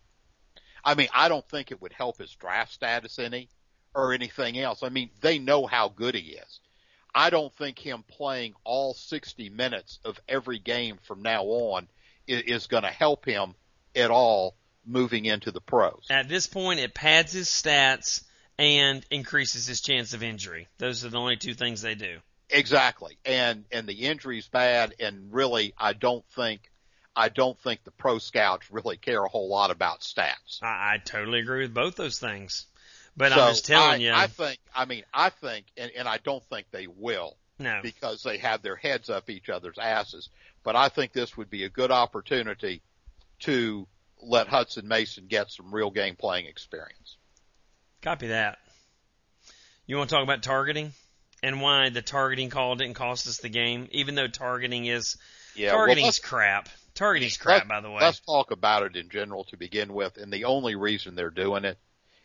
[0.85, 3.49] I mean, I don't think it would help his draft status any
[3.95, 4.83] or anything else.
[4.83, 6.61] I mean, they know how good he is.
[7.13, 11.89] I don't think him playing all 60 minutes of every game from now on
[12.27, 13.55] is, is going to help him
[13.97, 14.55] at all
[14.87, 16.07] moving into the pros.
[16.11, 18.23] At this point, it pads his stats
[18.59, 20.69] and increases his chance of injury.
[20.79, 22.19] Those are the only two things they do.
[22.51, 23.17] Exactly.
[23.25, 26.71] And and the injury's bad and really I don't think
[27.15, 30.63] I don't think the pro scouts really care a whole lot about stats.
[30.63, 32.67] I, I totally agree with both those things.
[33.17, 36.09] But so I'm just telling I, you, I think I mean I think and, and
[36.09, 37.81] I don't think they will no.
[37.83, 40.29] because they have their heads up each other's asses.
[40.63, 42.83] But I think this would be a good opportunity
[43.41, 43.87] to
[44.23, 47.17] let Hutson Mason get some real game playing experience.
[48.03, 48.59] Copy that.
[49.87, 50.93] You want to talk about targeting
[51.43, 55.17] and why the targeting call didn't cost us the game, even though targeting is
[55.55, 56.69] Yeah, targeting's well, crap.
[56.95, 57.99] Targeting's let's, crap, by the way.
[58.01, 61.65] Let's talk about it in general to begin with, and the only reason they're doing
[61.65, 61.79] it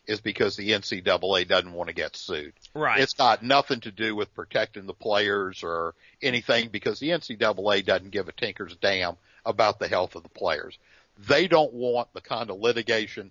[0.06, 2.52] is because the NCAA doesn't want to get sued.
[2.74, 3.00] Right.
[3.00, 8.10] It's got nothing to do with protecting the players or anything because the NCAA doesn't
[8.10, 10.78] give a tinker's damn about the health of the players.
[11.18, 13.30] They don't want the kind of litigation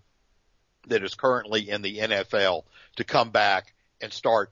[0.87, 2.63] that is currently in the NFL
[2.97, 4.51] to come back and start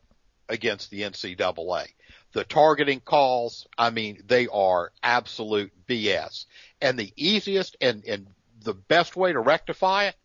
[0.50, 1.88] against the NCAA.
[2.34, 6.46] The targeting calls, I mean, they are absolute BS.
[6.82, 8.28] And the easiest and, and
[8.62, 10.16] the best way to rectify it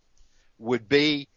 [0.59, 1.29] would be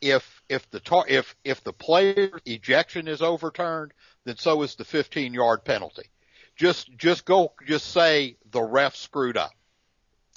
[0.00, 3.92] if if the tar- if if the player ejection is overturned,
[4.24, 6.10] then so is the 15 yard penalty.
[6.56, 9.52] Just just go just say the ref screwed up.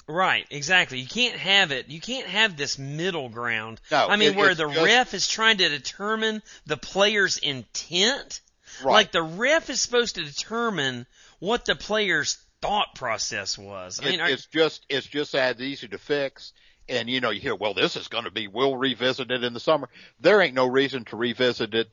[0.08, 1.00] Right, exactly.
[1.00, 1.88] You can't have it.
[1.88, 3.80] You can't have this middle ground.
[3.90, 8.40] No, I mean, it- where the just- ref is trying to determine the player's intent.
[8.84, 8.92] Right.
[8.92, 11.06] Like the ref is supposed to determine
[11.38, 14.00] what the player's thought process was.
[14.00, 16.52] I mean, it's just it's just as easy to fix.
[16.88, 19.54] And you know, you hear, well, this is going to be, we'll revisit it in
[19.54, 19.88] the summer.
[20.20, 21.92] There ain't no reason to revisit it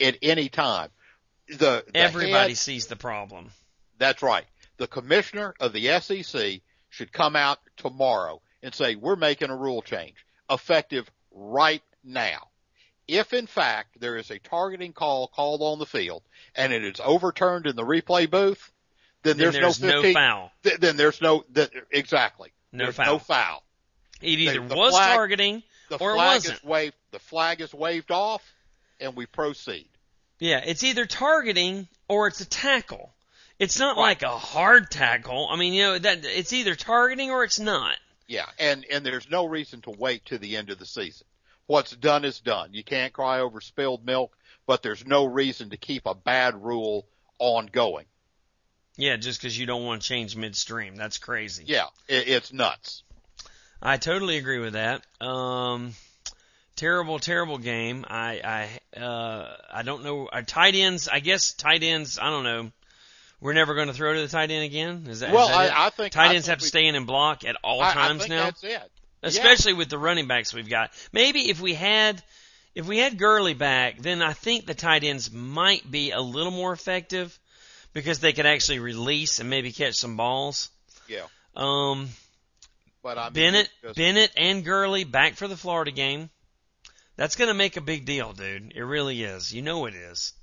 [0.00, 0.90] at any time.
[1.48, 3.50] The, the everybody head- sees the problem.
[3.98, 4.44] That's right.
[4.76, 6.60] The commissioner of the SEC
[6.96, 10.16] should come out tomorrow and say, we're making a rule change
[10.50, 12.48] effective right now.
[13.06, 16.22] If in fact there is a targeting call called on the field
[16.54, 18.72] and it is overturned in the replay booth,
[19.22, 20.52] then, Then there's, there's no no foul.
[20.62, 22.50] th- then there's no, th- exactly.
[22.72, 23.06] No there's foul.
[23.06, 23.62] no foul.
[24.22, 26.58] It either the was flag- targeting The or it flag wasn't.
[26.58, 28.42] is waved, the flag is waved off
[29.00, 29.88] and we proceed.
[30.38, 33.12] Yeah, it's either targeting or it's a tackle.
[33.58, 34.02] It's not Right.
[34.02, 35.48] like a hard tackle.
[35.50, 37.96] I mean, you know, that it's either targeting or it's not.
[38.26, 41.26] Yeah, and and there's no reason to wait to the end of the season.
[41.66, 42.74] What's done is done.
[42.74, 44.36] You can't cry over spilled milk,
[44.66, 47.06] but there's no reason to keep a bad rule
[47.38, 48.06] ongoing.
[48.96, 50.96] Yeah, just because you don't want to change midstream.
[50.96, 51.64] That's crazy.
[51.66, 53.02] Yeah, it, it's nuts.
[53.82, 55.04] I totally agree with that.
[55.20, 55.92] Um,
[56.76, 58.04] terrible, terrible game.
[58.08, 60.28] I, I, uh, I don't know.
[60.32, 62.72] Our tight ends, I guess tight ends, I don't know.
[63.40, 65.06] We're never going to throw to the tight end again?
[65.08, 65.72] Is that, is Well, that it?
[65.78, 67.80] I, I think tight I ends think have to stay in and block at all
[67.82, 68.44] I, I times think now?
[68.44, 68.80] that's it.
[69.22, 70.90] especially with the running backs we've got.
[71.12, 72.22] Maybe if we had
[72.74, 76.52] if we had Gurley back, then I think the tight ends might be a little
[76.52, 77.38] more effective
[77.92, 80.68] because they could actually release and maybe catch some balls.
[81.08, 81.22] Yeah,
[81.54, 82.08] Um,
[83.02, 86.28] but I mean, Bennett, just- Bennett, and Gurley back for the Florida game.
[87.16, 88.72] That's going to make a big deal, dude.
[88.76, 89.54] It really is.
[89.54, 90.34] You know it is.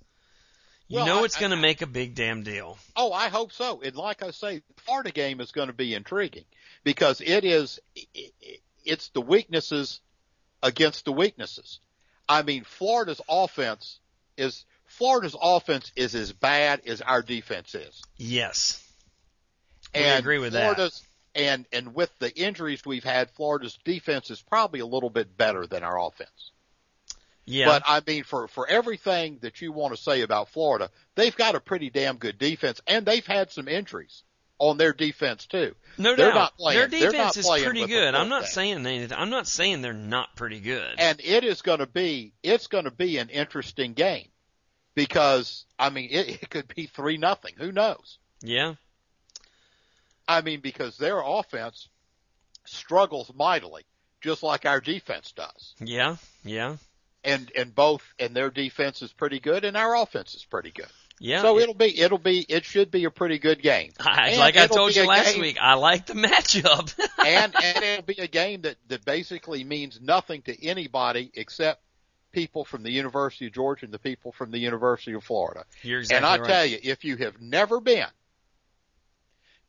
[0.89, 2.77] You Well, know it's going to make a big damn deal.
[2.95, 3.81] Oh, I hope so.
[3.81, 6.45] And like I say, the Florida game is going to be intriguing
[6.84, 8.07] because it is, it-
[8.41, 10.01] it- it's the weaknesses
[10.61, 11.79] against the weaknesses.
[12.27, 13.99] I mean, Florida's offense
[14.38, 18.01] is, Florida's offense is as bad as our defense is.
[18.17, 18.86] Yes.
[19.95, 20.91] We And agree with that.
[21.36, 25.65] And, and with the injuries we've had, Florida's defense is probably a little bit better
[25.65, 26.51] than our offense.
[27.45, 27.65] Yeah.
[27.65, 31.55] But I mean, for, for everything that you want to say about Florida, they've got
[31.55, 34.23] a pretty damn good defense and they've had some injuries
[34.59, 35.75] on their defense too.
[35.97, 36.35] no they're doubt.
[36.35, 38.15] not playing- Their defense is pretty good.
[38.15, 39.17] I'm not saying anything.
[39.17, 40.95] I'm not saying they're not pretty good.
[40.99, 44.27] And it is going to be, it's going to be an interesting game
[44.95, 47.55] because, I mean, it, it could be three nothing.
[47.57, 48.19] Who knows?
[48.41, 48.75] yeah.
[50.25, 51.89] I mean, because their offense
[52.65, 53.83] struggles mightily,
[54.21, 55.73] just like our defense does.
[55.79, 56.15] Yeah.
[56.45, 56.77] Yeah.
[57.24, 60.88] And, and both, and their defense is pretty good and our offense is pretty good.
[61.19, 61.41] Yeah.
[61.41, 63.91] So it'll be, it'll be, it should be a pretty good game.
[63.99, 66.93] I, like I told you last game- week, I like the matchup.
[67.26, 71.82] and, and it'll be a game that, that basically means nothing to anybody except
[72.34, 75.63] people from the University of Georgia and the people from the University of Florida.
[75.84, 76.47] You're and I right.
[76.47, 78.07] tell you, if you have never been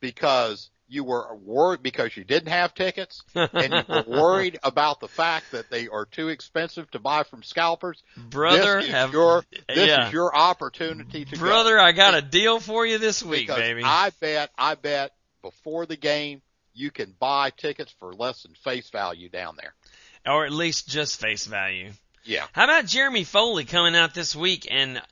[0.01, 5.09] because you were worried because you didn't have tickets and you were worried about the
[5.09, 9.45] fact that they are too expensive to buy from scalpers, brother, this is have your
[9.69, 10.07] this yeah.
[10.07, 13.83] is your opportunity to brother, I got a deal for you this week, Because baby.
[13.85, 16.41] I bet I bet before the game
[16.73, 19.75] you can buy tickets for less than face value down there.
[20.27, 21.91] Or at least just face value.
[22.25, 22.47] Yeah.
[22.53, 25.03] How about Jeremy Foley coming out this week and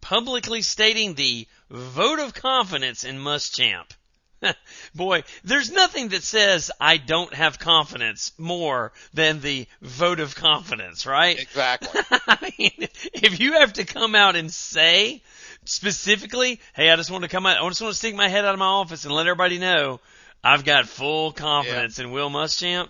[0.00, 3.90] publicly stating the vote of confidence in Muschamp?
[4.94, 11.06] Boy, there's nothing that says I don't have confidence more than the vote of confidence,
[11.06, 11.38] right?
[11.38, 12.00] Exactly.
[12.10, 15.22] I mean, if you have to come out and say
[15.64, 18.44] specifically, hey, I just want to come out, I just want to stick my head
[18.44, 20.00] out of my office and let everybody know
[20.42, 22.88] I've got full confidence in Will Muschamp.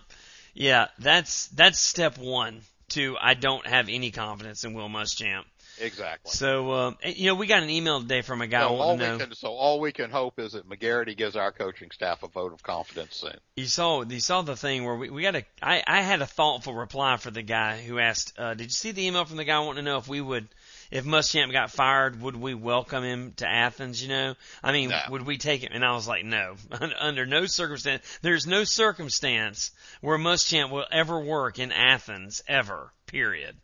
[0.54, 5.44] Yeah, that's that's step one to I don't have any confidence in Will Muschamp.
[5.80, 6.30] Exactly.
[6.30, 9.18] So, um, you know, we got an email today from a guy so all we
[9.18, 12.52] can so all we can hope is that McGarity gives our coaching staff a vote
[12.52, 13.36] of confidence soon.
[13.56, 16.26] You saw you saw the thing where we, we got a I, I had a
[16.26, 19.44] thoughtful reply for the guy who asked, uh, did you see the email from the
[19.44, 20.48] guy wanting to know if we would
[20.90, 24.34] if Muschamp got fired, would we welcome him to Athens, you know?
[24.62, 25.00] I mean, No.
[25.10, 25.72] would we take him?
[25.72, 26.56] And I was like, no.
[27.00, 32.92] Under no circumstance there's no circumstance where Muschamp will ever work in Athens ever.
[33.06, 33.56] Period.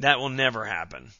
[0.00, 1.10] That will never happen.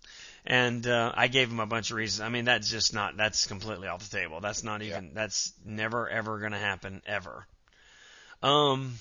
[0.46, 2.20] And uh, I gave him a bunch of reasons.
[2.20, 3.16] I mean, that's just not.
[3.16, 4.40] That's completely off the table.
[4.40, 5.12] That's not even.
[5.14, 7.46] That's never ever going to happen ever.
[8.42, 8.94] Um.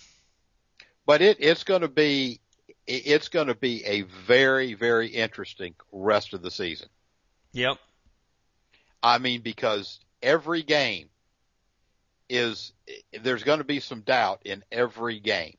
[1.06, 2.40] But it it's going to be
[2.88, 6.88] it's going to be a very very interesting rest of the season.
[7.52, 7.78] Yep.
[9.02, 11.10] I mean because every game
[12.30, 12.74] is
[13.22, 15.58] there's going to be some doubt in every game.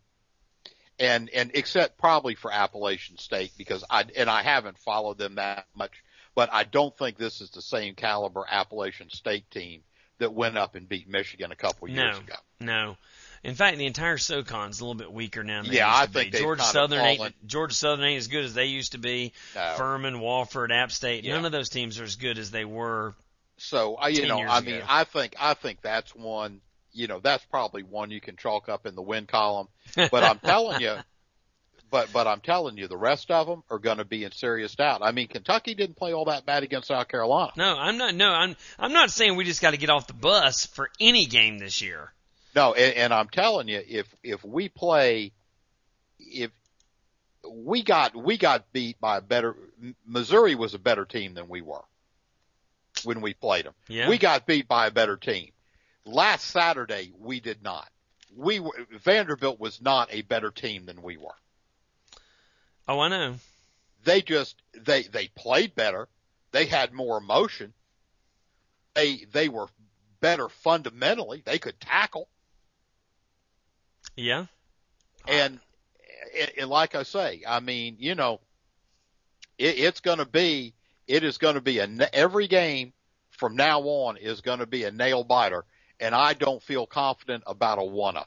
[0.98, 5.66] And and except probably for Appalachian State because I and I haven't followed them that
[5.74, 6.04] much,
[6.36, 9.82] but I don't think this is the same caliber Appalachian State team
[10.18, 12.20] that went up and beat Michigan a couple years No.
[12.20, 12.36] ago.
[12.60, 12.96] No.
[13.42, 15.62] In fact, the entire SoCon's a little bit weaker now.
[15.62, 16.34] Than Yeah, used I think.
[16.34, 19.32] Georgia Southern ain't Georgia Southern ain't as good as they used to be.
[19.56, 19.74] No.
[19.76, 21.34] Furman, Wofford, App State, Yeah.
[21.34, 23.14] none of those teams are as good as they were.
[23.56, 24.70] So I, you 10 know, I ago.
[24.70, 26.60] mean, I think I think that's one.
[26.94, 29.68] You know, that's probably one you can chalk up in the win column.
[29.96, 30.96] But I'm telling you,
[31.90, 34.74] but but I'm telling you, the rest of them are going to be in serious
[34.74, 35.00] doubt.
[35.02, 37.52] I mean, Kentucky didn't play all that bad against South Carolina.
[37.56, 38.14] No, I'm not.
[38.14, 38.56] No, I'm.
[38.78, 41.82] I'm not saying we just got to get off the bus for any game this
[41.82, 42.12] year.
[42.54, 45.32] No, and, and I'm telling you, if if we play,
[46.18, 46.50] if
[47.48, 49.56] we got we got beat by a better
[50.06, 51.84] Missouri was a better team than we were
[53.04, 53.74] when we played them.
[53.88, 54.08] Yeah.
[54.08, 55.50] We got beat by a better team.
[56.04, 57.88] Last Saturday we did not.
[58.36, 61.36] We were, Vanderbilt was not a better team than we were.
[62.88, 63.36] Oh, I know.
[64.04, 66.08] They just they they played better.
[66.52, 67.72] They had more emotion.
[68.94, 69.68] They they were
[70.20, 71.42] better fundamentally.
[71.44, 72.28] They could tackle.
[74.16, 74.46] Yeah.
[75.26, 75.58] And,
[76.58, 78.40] and, like I say, I mean, you know,
[79.58, 80.74] it, it's going to be,
[81.06, 82.92] it is going to be a, every game
[83.30, 85.64] from now on is going to be a nail biter.
[86.00, 88.26] And I don't feel confident about a one of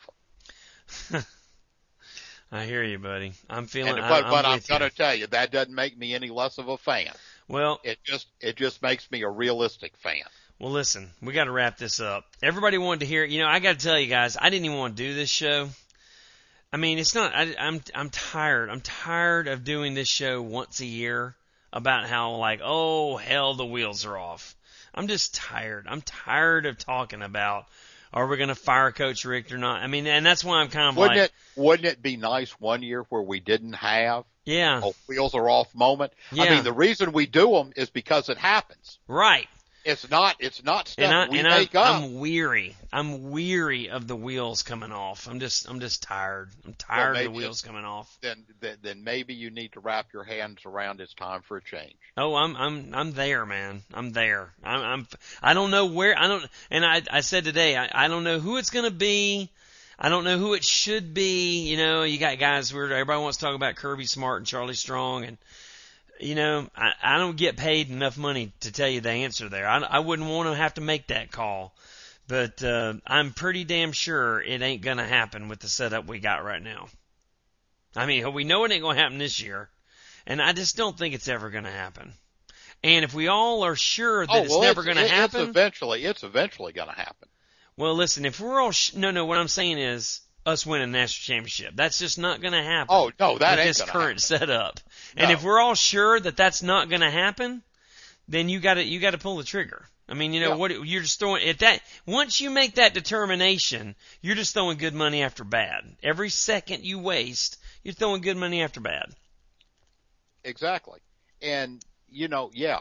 [1.12, 1.26] them.
[2.52, 3.34] I hear you, buddy.
[3.50, 3.94] I'm feeling.
[3.96, 6.30] And, I- but, I'm but I'm going to tell you, that doesn't make me any
[6.30, 7.12] less of a fan.
[7.50, 10.24] Well, It just, it just makes me a realistic fan.
[10.60, 12.26] Well, listen, we got to wrap this up.
[12.42, 13.24] Everybody wanted to hear.
[13.24, 15.30] You know, I got to tell you guys, I didn't even want to do this
[15.30, 15.70] show.
[16.74, 17.34] I mean, it's not.
[17.34, 18.70] I, I'm I'm tired.
[18.70, 21.36] I'm tired of doing this show once a year
[21.72, 24.56] about how like, oh hell, the wheels are off.
[24.94, 25.86] I'm just tired.
[25.88, 27.68] I'm tired of talking about
[28.14, 29.82] are we going to fire Coach Richt or not?
[29.82, 32.52] I mean, and that's why I'm kind of Wouldn't like, it, wouldn't it be nice
[32.60, 36.14] one year where we didn't have yeah, a wheels are off moment?
[36.32, 39.00] I mean, the reason we do them is because it happens.
[39.08, 39.48] right.
[39.88, 41.96] It's not, it's not stuff and I we and I, make up.
[41.96, 42.76] I'm weary.
[42.92, 45.30] I'm weary of the wheels coming off.
[45.30, 46.50] I'm just I'm just tired.
[46.66, 48.18] I'm tired of the wheels coming off.
[48.22, 51.62] then, then then maybe you need to wrap your hands around it's time for a
[51.64, 51.96] change.
[52.18, 53.82] Oh, I'm I'm I'm there, man.
[53.94, 54.54] I'm there.
[54.62, 55.08] I'm I'm
[55.42, 58.40] I don't know where I don't and I I said today I I don't know
[58.40, 59.50] who it's gonna be.
[59.98, 61.70] I don't know who it should be.
[61.70, 64.76] You know, you got guys where everybody wants to talk about Kirby Smart and Charlie
[64.76, 65.38] Strong and
[66.20, 69.68] you know, I, I don't get paid enough money to tell you the answer there.
[69.68, 71.76] I, I wouldn't want to have to make that call,
[72.28, 76.44] but uh, I'm pretty damn sure it ain't gonna happen with the setup we got
[76.44, 76.88] right now.
[77.96, 79.70] I mean, we know it ain't gonna happen this year,
[80.26, 82.14] and I just don't think it's ever gonna happen.
[82.84, 85.50] And if we all are sure that oh it's well, never gonna it- happen, It's
[85.50, 87.28] eventually, it's eventually going to happen.
[87.76, 90.92] well, listen, if we're all sh- no, no, what I'm saying is us winning a
[90.92, 91.76] national championship.
[91.76, 92.88] That's just not gonna happen.
[92.90, 94.40] Oh no, that with this current happen.
[94.40, 94.80] setup.
[95.16, 97.62] And if we're all sure that that's not going to happen,
[98.28, 99.86] then you got to you got to pull the trigger.
[100.10, 100.56] I mean, you know Yeah.
[100.56, 100.72] what?
[100.88, 101.82] You're just throwing at that.
[102.06, 105.84] Once you make that determination, you're just throwing good money after bad.
[106.02, 109.14] Every second you waste, you're throwing good money after bad.
[110.44, 111.00] Exactly.
[111.42, 112.80] And you know, yeah.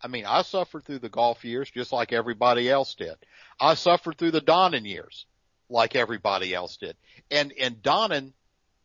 [0.00, 3.16] I mean, I suffered through the Goff years just like everybody else did.
[3.60, 5.26] I suffered through the Donnan years.
[5.68, 6.96] Like everybody else did.
[7.30, 8.32] And and Donnan,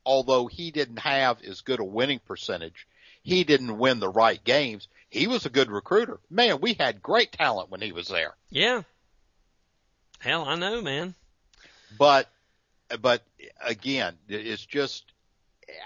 [0.05, 2.87] although he didn't have as good a winning percentage,
[3.21, 4.87] he didn't win the right games.
[5.09, 6.19] He was a good recruiter.
[6.29, 8.35] Man, we had great talent when he was there.
[8.49, 8.83] Yeah.
[10.19, 11.15] Hell, I know, man.
[11.97, 12.29] But
[13.01, 13.23] but
[13.61, 15.03] again, it's just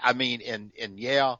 [0.02, 1.36] I mean, and and yeah,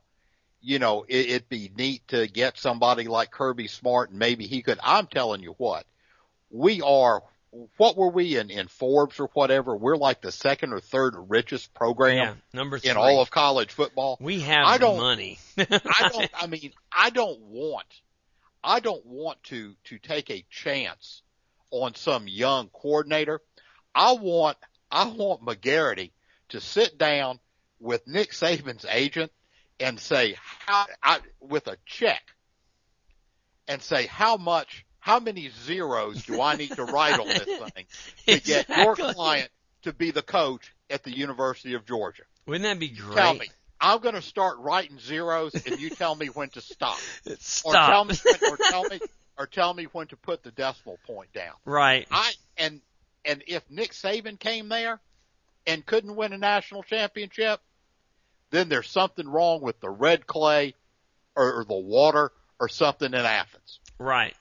[0.60, 4.62] you know, it, it'd be neat to get somebody like Kirby Smart, and maybe he
[4.62, 4.78] could.
[4.82, 5.86] I'm telling you what,
[6.50, 7.22] we are.
[7.78, 9.74] What were we in in Forbes or whatever?
[9.76, 12.90] We're like the second or third richest program Yeah, number three.
[12.90, 14.18] in all of college football.
[14.20, 15.38] we have I don't- money.
[15.58, 16.30] I don't.
[16.34, 17.86] I mean, I don't want.
[18.62, 21.22] I don't want to to take a chance
[21.70, 23.40] on some young coordinator.
[23.94, 24.56] I want.
[24.90, 26.10] I want McGarity
[26.50, 27.40] to sit down
[27.80, 29.30] with Nick Saban's agent
[29.80, 30.36] and say
[30.66, 32.22] how I, with a check
[33.68, 37.86] and say how much, how many zeros do I need to write on this thing
[38.26, 39.50] to get your client
[39.82, 42.24] to be the coach at the University of Georgia?
[42.46, 43.16] Wouldn't that be great?
[43.16, 43.48] Tell me.
[43.80, 46.98] I'm going to start writing zeros, and you tell me when to stop,
[47.64, 49.00] or tell me, when, or tell me,
[49.38, 51.54] or tell me when to put the decimal point down.
[51.64, 52.06] right.
[52.10, 52.80] I and
[53.24, 55.00] and if Nick Saban came there
[55.66, 57.60] and couldn't win a national championship,
[58.50, 60.74] then there's something wrong with the red clay
[61.36, 63.78] or, or the water or something in Athens.
[63.98, 64.34] Right.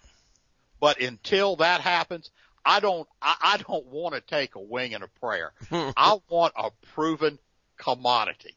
[0.80, 2.30] But until that happens,
[2.65, 5.53] I don't I, I don't want to take a wing and a prayer.
[5.71, 7.39] I want a proven
[7.78, 8.55] commodity.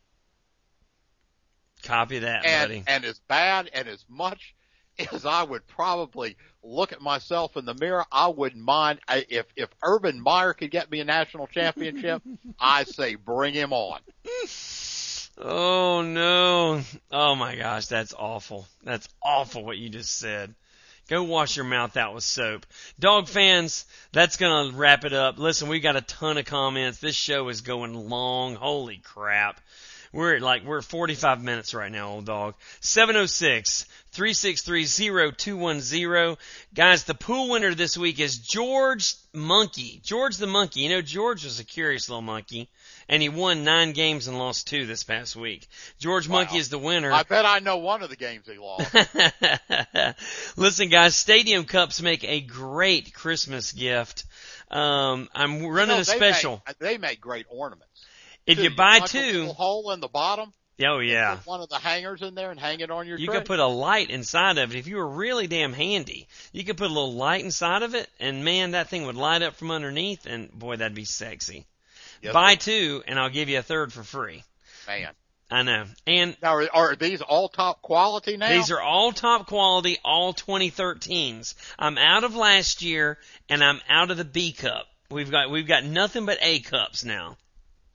[1.83, 2.85] Copy that, and buddy.
[2.87, 4.55] and as bad and as much
[5.12, 9.47] as I would probably look at myself in the mirror, I wouldn't mind I, if
[9.57, 12.23] if Urban Meyer could get me a national championship.
[12.61, 14.01] I say bring him on.
[15.39, 16.83] Oh no.
[17.11, 18.66] Oh my gosh, that's awful.
[18.83, 20.55] That's awful what you just said.
[21.11, 22.65] Go wash your mouth out with soap.
[23.01, 25.41] Dog fans, that's going to wrap it up.
[25.41, 26.99] Listen, we got a ton of comments.
[26.99, 28.55] This show is going long.
[28.55, 29.61] Holy crap.
[30.13, 32.55] We're at like, we're 45 minutes right now, old dog.
[32.79, 36.37] 706 363 0210.
[36.75, 40.01] Guys, the pool winner this week is George Monkey.
[40.05, 40.83] George the Monkey.
[40.83, 42.69] You know, George was a curious little monkey,
[43.11, 45.67] and he won nine games and lost two this past week.
[45.99, 46.37] George Wow.
[46.39, 47.13] Monkey is the winner.
[47.13, 48.95] I bet I know one of the games he lost.
[50.57, 54.25] Listen, guys, Stadium Cups make a great Christmas gift.
[54.71, 56.63] Um, I'm running No, a they special.
[56.67, 58.07] Make, they make great ornaments.
[58.47, 58.65] If too.
[58.65, 60.53] you buy a two, hole in the bottom.
[60.87, 63.45] oh yeah, one of the hangers in there and hang it on your you could
[63.45, 64.79] put a light inside of it.
[64.79, 68.09] If you were really damn handy, you could put a little light inside of it,
[68.21, 71.67] and man, that thing would light up from underneath, and boy, that'd be sexy.
[72.21, 72.59] Yes, buy sir.
[72.59, 74.45] two, and I'll give you a third for free.
[74.87, 75.09] man.
[75.53, 75.87] I know.
[76.07, 78.51] And Now, are, are these all top quality now?
[78.51, 81.55] These are all top quality, all 2013s.
[81.77, 83.18] I'm out of last year,
[83.49, 84.87] and I'm out of the B cup.
[85.11, 87.37] We've got we've got nothing but A cups now.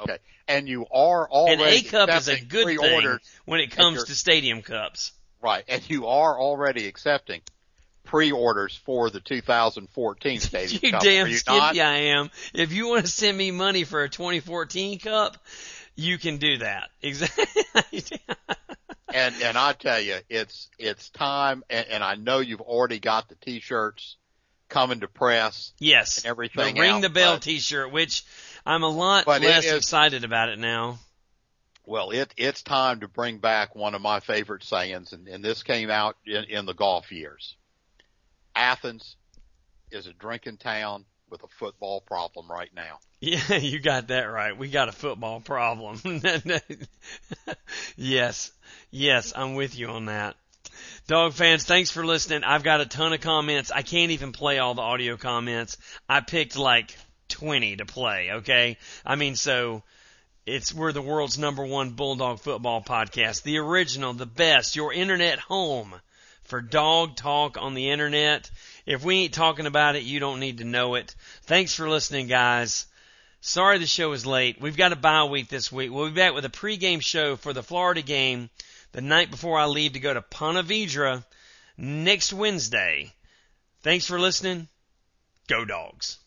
[0.01, 0.17] okay,
[0.49, 4.15] and you are already And A cup is a good thing when it comes to
[4.15, 5.13] stadium cups.
[5.41, 7.41] Right, and you are already accepting
[8.06, 11.01] pre-orders for the 2014 Stadium you Cup.
[11.01, 11.78] damn you skippy not?
[11.78, 12.30] I am.
[12.53, 15.38] If you want to send me money for a 2014 cup,
[15.95, 16.89] you can do that.
[17.01, 18.20] Exactly.
[19.14, 23.30] And and I tell you, it's it's time, and, and I know you've already got
[23.30, 24.18] the T-shirts
[24.68, 26.18] coming to press yes.
[26.18, 26.76] and everything.
[26.76, 28.26] The ring out, the bell but- T-shirt, which
[28.66, 30.99] I'm a lot less is- excited about it now.
[31.86, 35.64] Well, it it's time to bring back one of my favorite sayings, and, and this
[35.64, 37.56] came out in, in the Goff years.
[38.56, 39.16] Athens
[39.91, 42.99] is a drinking town with a football problem right now.
[43.22, 44.56] Yeah, you got that right.
[44.56, 45.99] We got a football problem.
[47.95, 48.51] yes,
[48.91, 50.36] yes, I'm with you on that.
[51.08, 52.43] Dog fans, thanks for listening.
[52.43, 53.72] I've got a ton of comments.
[53.72, 55.78] I can't even play all the audio comments.
[56.08, 56.95] I picked like
[57.30, 58.78] 20 to play, okay?
[59.03, 59.82] I mean, so
[60.45, 65.39] it's we're the world's number one bulldog football podcast, the original, the best, your internet
[65.39, 65.95] home
[66.45, 68.49] for dog talk on the internet.
[68.85, 71.15] If we ain't talking about it, you don't need to know it.
[71.43, 72.85] Thanks for listening, guys.
[73.41, 74.59] Sorry the show is late.
[74.59, 75.91] We've got a bye week this week.
[75.91, 78.49] We'll be back with a pregame show for the Florida game
[78.91, 81.23] the night before I leave to go to Ponte Vedra
[81.77, 83.13] next Wednesday.
[83.81, 84.67] Thanks for listening.
[85.47, 86.17] Go dogs.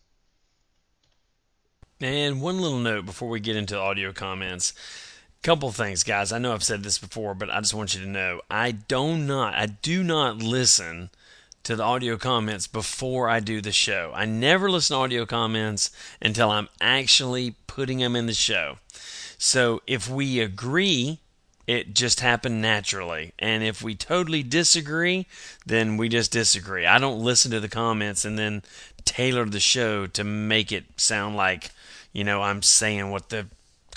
[2.00, 4.72] And one little note before we get into audio comments.
[5.42, 6.32] Couple things, guys.
[6.32, 9.16] I know I've said this before, but I just want you to know I do
[9.16, 11.10] not I do not listen
[11.62, 14.10] to the audio comments before I do the show.
[14.14, 18.78] I never listen to audio comments until I'm actually putting them in the show.
[19.38, 21.20] So if we agree,
[21.68, 23.32] it just happened naturally.
[23.38, 25.26] And if we totally disagree,
[25.64, 26.86] then we just disagree.
[26.86, 28.62] I don't listen to the comments and then
[29.04, 31.70] tailor the show to make it sound like,
[32.12, 33.46] you know, I'm saying what the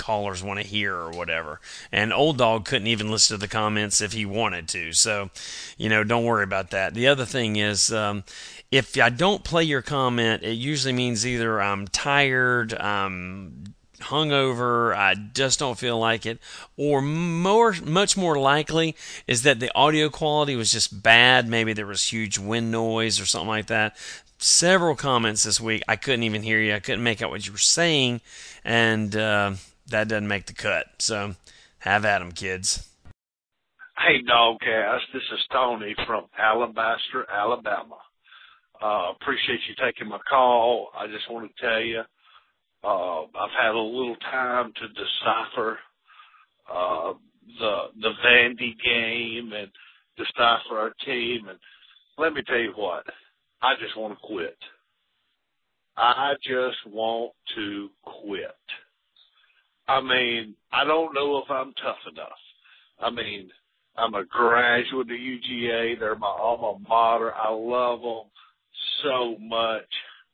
[0.01, 1.61] callers want to hear or whatever.
[1.91, 4.91] And Old Dog couldn't even listen to the comments if he wanted to.
[4.93, 5.29] So,
[5.77, 6.93] you know, don't worry about that.
[6.93, 8.23] The other thing is, um,
[8.71, 15.13] if I don't play your comment, it usually means either I'm tired, I'm hungover, I
[15.13, 16.39] just don't feel like it,
[16.77, 18.95] or more, much more likely
[19.27, 21.47] is that the audio quality was just bad.
[21.47, 23.95] Maybe there was huge wind noise or something like that.
[24.39, 26.73] Several comments this week, I couldn't even hear you.
[26.73, 28.21] I couldn't make out what you were saying,
[28.65, 29.53] and uh,
[29.91, 30.87] that doesn't make the cut.
[30.99, 31.35] So
[31.79, 32.87] have at 'em, kids.
[33.97, 35.01] Hey, DawgCast.
[35.13, 37.97] This is Tony from Alabaster, Alabama.
[38.81, 40.89] Uh, appreciate you taking my call.
[40.97, 42.01] I just want to tell you,
[42.83, 45.79] uh, I've had a little time to decipher
[46.67, 47.13] uh,
[47.59, 49.69] the the Vandy game and
[50.17, 51.47] decipher our team.
[51.47, 51.59] And
[52.17, 53.05] let me tell you what,
[53.61, 54.57] I just want to quit.
[55.97, 58.55] I just want to quit.
[59.91, 62.29] I mean, I don't know if I'm tough enough.
[63.01, 63.49] I mean,
[63.97, 65.99] I'm a graduate of UGA.
[65.99, 67.33] They're my alma mater.
[67.35, 68.31] I love them
[69.03, 69.89] so much,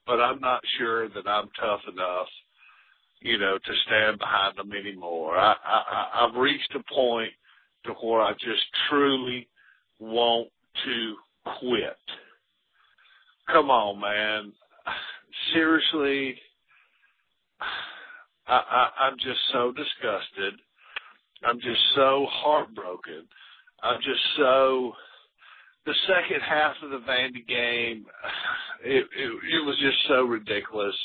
[0.05, 2.28] but I'm not sure that I'm tough enough,
[3.22, 5.36] you know, to stand behind them anymore.
[5.36, 7.32] I, I, I've reached a point
[7.86, 9.47] to where I just truly
[9.97, 10.49] want
[10.86, 11.16] to
[11.60, 11.97] quit.
[13.51, 14.53] Come on, man.
[15.53, 16.36] Seriously,
[18.48, 20.54] I, I, I'm just so disgusted.
[21.43, 23.28] I'm just so heartbroken.
[23.84, 24.93] I'm just so.
[25.86, 28.06] The second half of the Vandy game,
[28.84, 30.95] it, it it was just so ridiculous.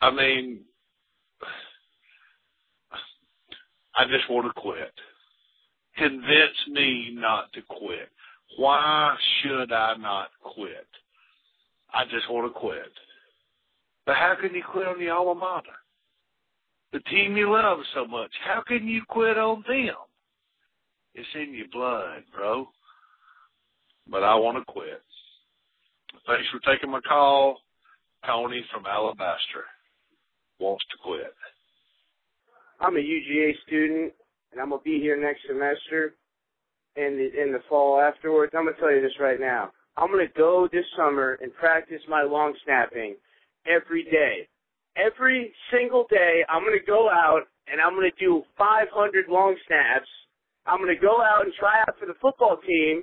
[0.00, 0.60] I mean,
[3.96, 4.92] I just want to quit.
[5.96, 8.10] Convince me not to quit.
[8.58, 10.86] Why should I not quit?
[11.92, 12.92] I just want to quit.
[14.04, 15.68] But how can you quit on the alma mater?
[16.96, 18.30] The team you love so much.
[18.46, 19.94] How can you quit on them?
[21.14, 22.68] It's in your blood, bro.
[24.08, 25.02] But I want to quit.
[26.26, 27.58] Thanks for taking my call.
[28.24, 29.64] Tony from Alabaster
[30.58, 31.34] wants to quit.
[32.80, 34.12] I'm a UGA student,
[34.52, 36.14] and I'm gonna be here next semester,
[36.96, 38.52] and the, in the fall afterwards.
[38.56, 39.70] I'm gonna tell you this right now.
[39.98, 43.16] I'm gonna go this summer and practice my long snapping
[43.66, 44.48] every day
[44.96, 48.88] every single day I'm going to go out and I'm going to do 500
[49.28, 50.08] long snaps.
[50.66, 53.02] I'm going to go out and try out for the football team.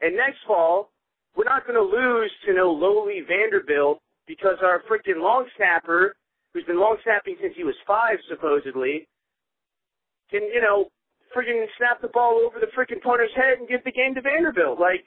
[0.00, 0.90] And next fall,
[1.36, 6.14] we're not going to lose to no lowly Vanderbilt because our freaking long snapper,
[6.52, 9.08] who's been long snapping since he was five supposedly,
[10.30, 10.88] can, you know,
[11.36, 14.80] freaking snap the ball over the freaking punter's head and give the game to Vanderbilt.
[14.80, 15.04] Like,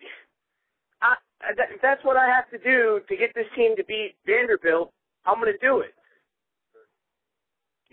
[1.01, 1.15] I,
[1.57, 4.91] that, that's what I have to do to get this team to beat Vanderbilt.
[5.25, 5.93] I'm going to do it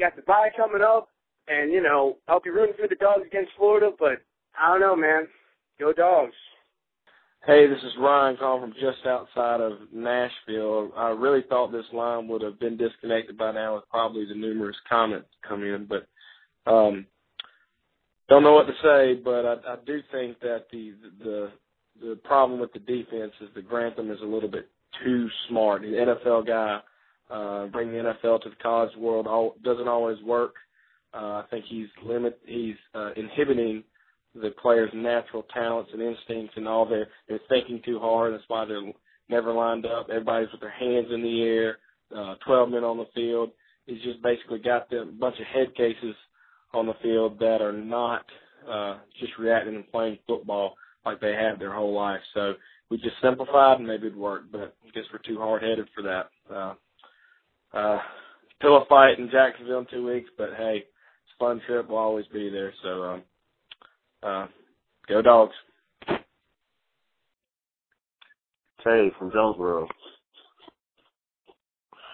[0.03, 1.09] got the bye coming up,
[1.47, 4.23] and you know I'll be rooting for the dogs against Florida, but
[4.59, 5.29] I don't know, man.
[5.79, 6.35] Go dogs.
[7.47, 10.93] Hey, this is Ryan calling from just outside of Nashville.
[10.97, 14.77] I really thought this line would have been disconnected by now with probably the numerous
[14.89, 16.07] comments come in, but
[16.71, 17.07] um,
[18.29, 19.21] don't know what to say.
[19.23, 21.51] But I, I do think that the the
[22.01, 24.69] the problem with the defense is that Grantham is a little bit
[25.05, 25.85] too smart.
[25.85, 26.81] He's NFL guy
[27.31, 30.55] uh, bringing the NFL to the college world all, doesn't always work.
[31.15, 33.85] Uh, I think he's limit he's uh, inhibiting
[34.35, 38.33] the players' natural talents and instincts and all their they're thinking too hard.
[38.33, 38.93] That's why they're
[39.29, 40.09] never lined up.
[40.11, 41.79] Everybody's with their hands in the air.
[42.17, 43.51] Uh, Twelve men on the field.
[43.87, 46.15] He's just basically got them a bunch of head cases
[46.73, 48.25] on the field that are not
[48.71, 52.21] uh, just reacting and playing football like they have their whole life.
[52.35, 52.55] So
[52.91, 56.03] we just simplified and maybe it'd work, but I guess we're too hard headed for
[56.03, 56.31] that.
[56.53, 56.75] Uh,
[57.75, 57.99] uh,
[58.77, 61.89] a fight in Jacksonville in two weeks, but hey, it's a fun trip.
[61.89, 62.73] We'll always be there.
[62.83, 63.23] So, um,
[64.23, 64.47] uh,
[65.09, 65.55] go dogs.
[68.85, 69.89] Tay from Jonesboro.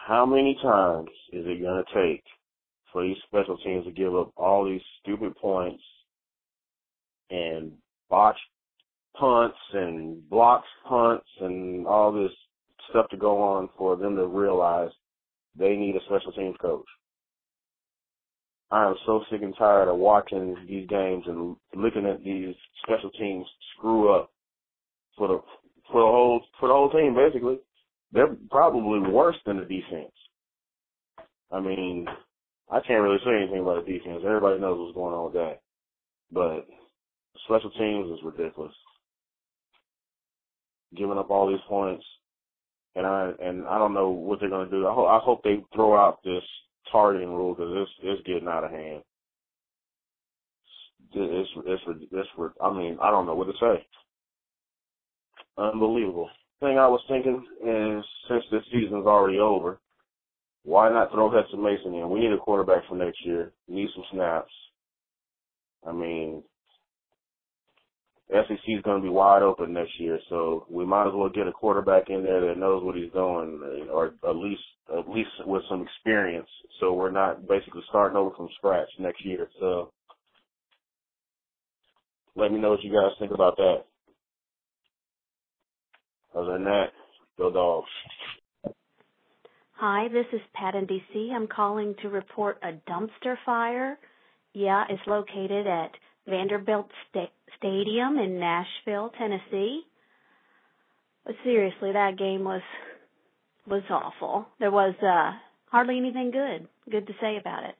[0.06, 2.24] How many times is it to take
[2.92, 5.82] for these special teams to give up all these stupid points
[7.30, 7.72] and
[8.08, 8.38] botch
[9.18, 12.32] punts and blocks punts and all this
[12.88, 14.90] stuff to go on for them to realize
[15.58, 16.86] they need a special teams coach.
[18.70, 23.10] I am so sick and tired of watching these games and looking at these special
[23.10, 23.46] teams
[23.76, 24.30] screw up
[25.16, 25.42] for the
[25.90, 27.14] for the whole for the whole team.
[27.14, 27.58] Basically,
[28.12, 30.12] they're probably worse than the defense.
[31.50, 32.06] I mean,
[32.70, 34.22] I can't really say anything about the defense.
[34.24, 35.60] Everybody knows what's going on with that,
[36.30, 36.66] but
[37.44, 38.74] special teams is ridiculous.
[40.94, 42.04] Giving up all these points
[42.98, 44.86] and I and I don't know what they're going to do.
[44.86, 46.42] I, ho- I hope they throw out this
[46.90, 49.02] targeting rule because it's it's getting out of hand.
[51.14, 53.86] It's it's it's, it's, I mean I don't know what to say.
[55.56, 56.28] Unbelievable.
[56.60, 59.78] Thing I was thinking is since this season's already over,
[60.64, 62.10] why not throw Hutson Mason in?
[62.10, 63.52] We need a quarterback for next year.
[63.68, 64.52] Need some snaps.
[65.86, 66.42] I mean,
[68.30, 71.46] SEC is going to be wide open next year, so we might as well get
[71.46, 74.60] a quarterback in there that knows what he's doing, uh, or at least
[74.96, 76.48] at least with some experience,
[76.80, 79.48] so we're not basically starting over from scratch next year.
[79.60, 79.92] So,
[82.36, 83.84] let me know what you guys think about that.
[86.34, 86.86] Other than that,
[87.36, 87.88] go dogs.
[89.72, 91.32] Hi, this is Pat in DC.
[91.32, 93.98] I'm calling to report a dumpster fire.
[94.52, 95.92] Yeah, it's located at
[96.28, 99.82] Vanderbilt Sta- Stadium in Nashville, Tennessee.
[101.24, 102.62] But seriously, that game was
[103.66, 104.46] was awful.
[104.60, 105.32] There was uh
[105.70, 107.74] hardly anything good good to say about it.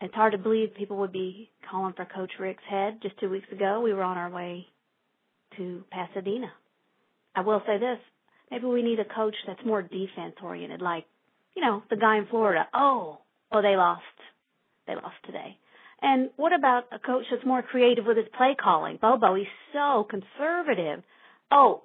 [0.00, 2.98] It's hard to believe people would be calling for Coach Richt's head.
[3.02, 4.66] Just two weeks ago, we were on our way
[5.56, 6.52] to Pasadena.
[7.34, 7.98] I will say this:
[8.50, 11.04] maybe we need a coach that's more defense oriented, like
[11.54, 12.66] you know the guy in Florida.
[12.74, 13.18] Oh,
[13.52, 14.02] oh, they lost.
[14.86, 15.56] They lost today.
[16.02, 18.98] And what about a coach that's more creative with his play calling?
[19.00, 21.02] Bobo, he's so conservative.
[21.50, 21.82] Oh,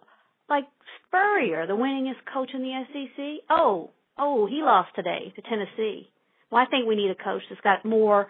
[0.50, 0.66] like
[1.08, 3.46] Spurrier, the winningest coach in the SEC.
[3.50, 6.10] Oh, oh, he lost today to Tennessee.
[6.52, 8.28] Well, I think we need a coach that's got more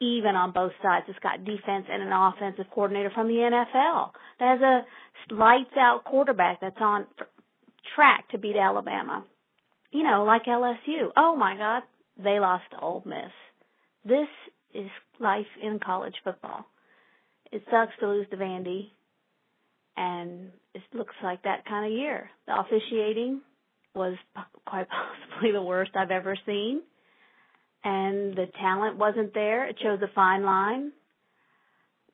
[0.00, 1.06] even on both sides.
[1.08, 4.10] It's got defense and an offensive coordinator from the NFL.
[4.40, 7.06] That has a lights out quarterback that's on
[7.94, 9.24] track to beat Alabama.
[9.92, 11.10] You know, like LSU.
[11.16, 11.82] Oh my God,
[12.16, 13.30] they lost to Ole Miss.
[14.04, 14.28] This
[14.74, 16.66] is life in college football.
[17.50, 18.88] It sucks to lose to Vandy,
[19.96, 22.30] and it looks like that kind of year.
[22.46, 23.42] The officiating
[23.94, 24.16] was
[24.66, 24.86] quite
[25.30, 26.82] possibly the worst I've ever seen,
[27.84, 29.68] and the talent wasn't there.
[29.68, 30.92] It shows a fine line,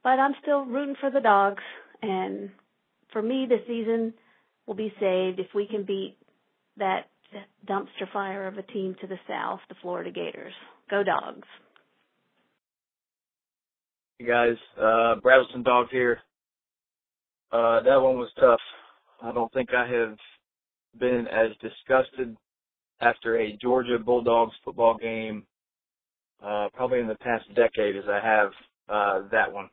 [0.03, 1.63] but I'm still rooting for the dogs,
[2.03, 2.51] and
[3.13, 4.15] for me, the season
[4.67, 6.17] will be saved if we can beat
[6.77, 7.07] that
[7.69, 10.53] dumpster fire of a team to the south, the Florida Gators.
[10.91, 11.47] Go dogs.
[14.21, 16.19] Hey guys, uh, Bradleston Dog here.
[17.53, 18.59] Uh, that one was tough.
[19.23, 20.17] I don't think I have
[20.99, 22.37] been as disgusted
[23.01, 25.45] after a Georgia Bulldogs football game,
[26.43, 28.51] uh, probably in the past decade as I have,
[28.89, 29.71] uh, that one.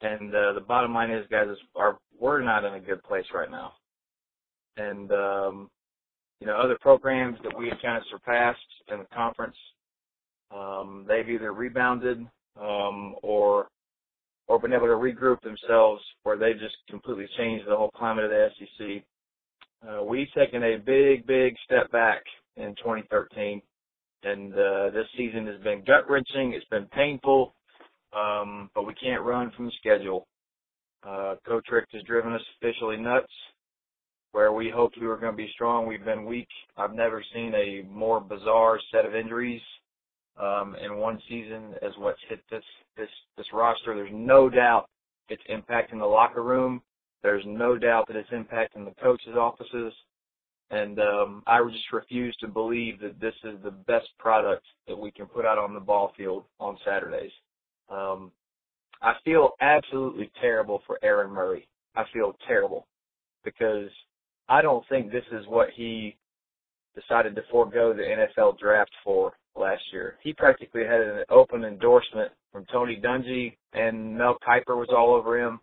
[0.00, 3.26] And, uh, the bottom line is, guys, is our, we're not in a good place
[3.34, 3.74] right now.
[4.78, 5.70] And, um,
[6.40, 8.58] you know, other programs that we have kind of surpassed
[8.90, 9.56] in the conference,
[10.50, 12.26] um, they've either rebounded
[12.58, 13.68] um, or
[14.50, 18.30] or been able to regroup themselves where they've just completely changed the whole climate of
[18.30, 19.04] the SEC.
[19.88, 22.22] Uh, we've taken a big, big step back
[22.56, 23.62] in 2013,
[24.24, 26.52] and uh, this season has been gut wrenching.
[26.52, 27.54] It's been painful,
[28.12, 30.26] um, but we can't run from the schedule.
[31.06, 33.32] Uh, Coach Richt has driven us officially nuts.
[34.32, 36.48] Where we hoped we were going to be strong, we've been weak.
[36.76, 39.62] I've never seen a more bizarre set of injuries
[40.38, 42.64] um, in one season as what's hit this
[42.96, 43.94] this this roster.
[43.94, 44.88] There's no doubt
[45.28, 46.82] it's impacting the locker room.
[47.22, 49.92] There's no doubt that it's impacting the coaches' offices.
[50.70, 55.10] And um, I just refuse to believe that this is the best product that we
[55.10, 57.32] can put out on the ball field on Saturdays.
[57.88, 58.30] Um,
[59.02, 61.66] I feel absolutely terrible for Aaron Murray.
[61.96, 62.86] I feel terrible
[63.44, 63.90] because
[64.48, 66.16] I don't think this is what he
[66.94, 70.16] decided to forego the NFL draft for last year.
[70.22, 75.38] He practically had an open endorsement from Tony Dungy and Mel Kiper was all over
[75.38, 75.60] him.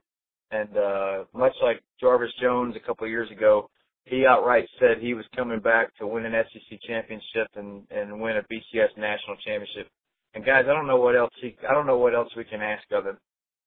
[0.51, 3.69] And uh much like Jarvis Jones a couple of years ago,
[4.05, 8.37] he outright said he was coming back to win an SEC championship and and win
[8.37, 9.89] a BCS national championship.
[10.33, 12.61] And guys, I don't know what else he I don't know what else we can
[12.61, 13.17] ask of him.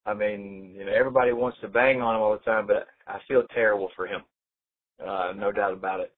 [0.07, 3.19] I mean, you know, everybody wants to bang on him all the time, but I
[3.29, 4.23] feel terrible for him.
[5.07, 6.13] Uh no doubt about it.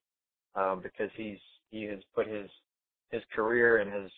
[0.55, 1.39] Um because he's
[1.71, 2.49] he has put his
[3.11, 4.11] his career and his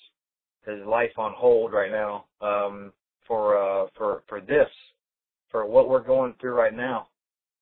[0.65, 2.91] his life on hold right now um,
[3.27, 4.67] for uh, for for this
[5.51, 7.07] for what we're going through right now,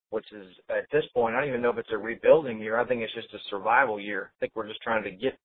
[0.10, 2.80] which is at this point I don't even know if it's a rebuilding year.
[2.80, 4.32] I think it's just a survival year.
[4.36, 5.38] I think we're just trying to get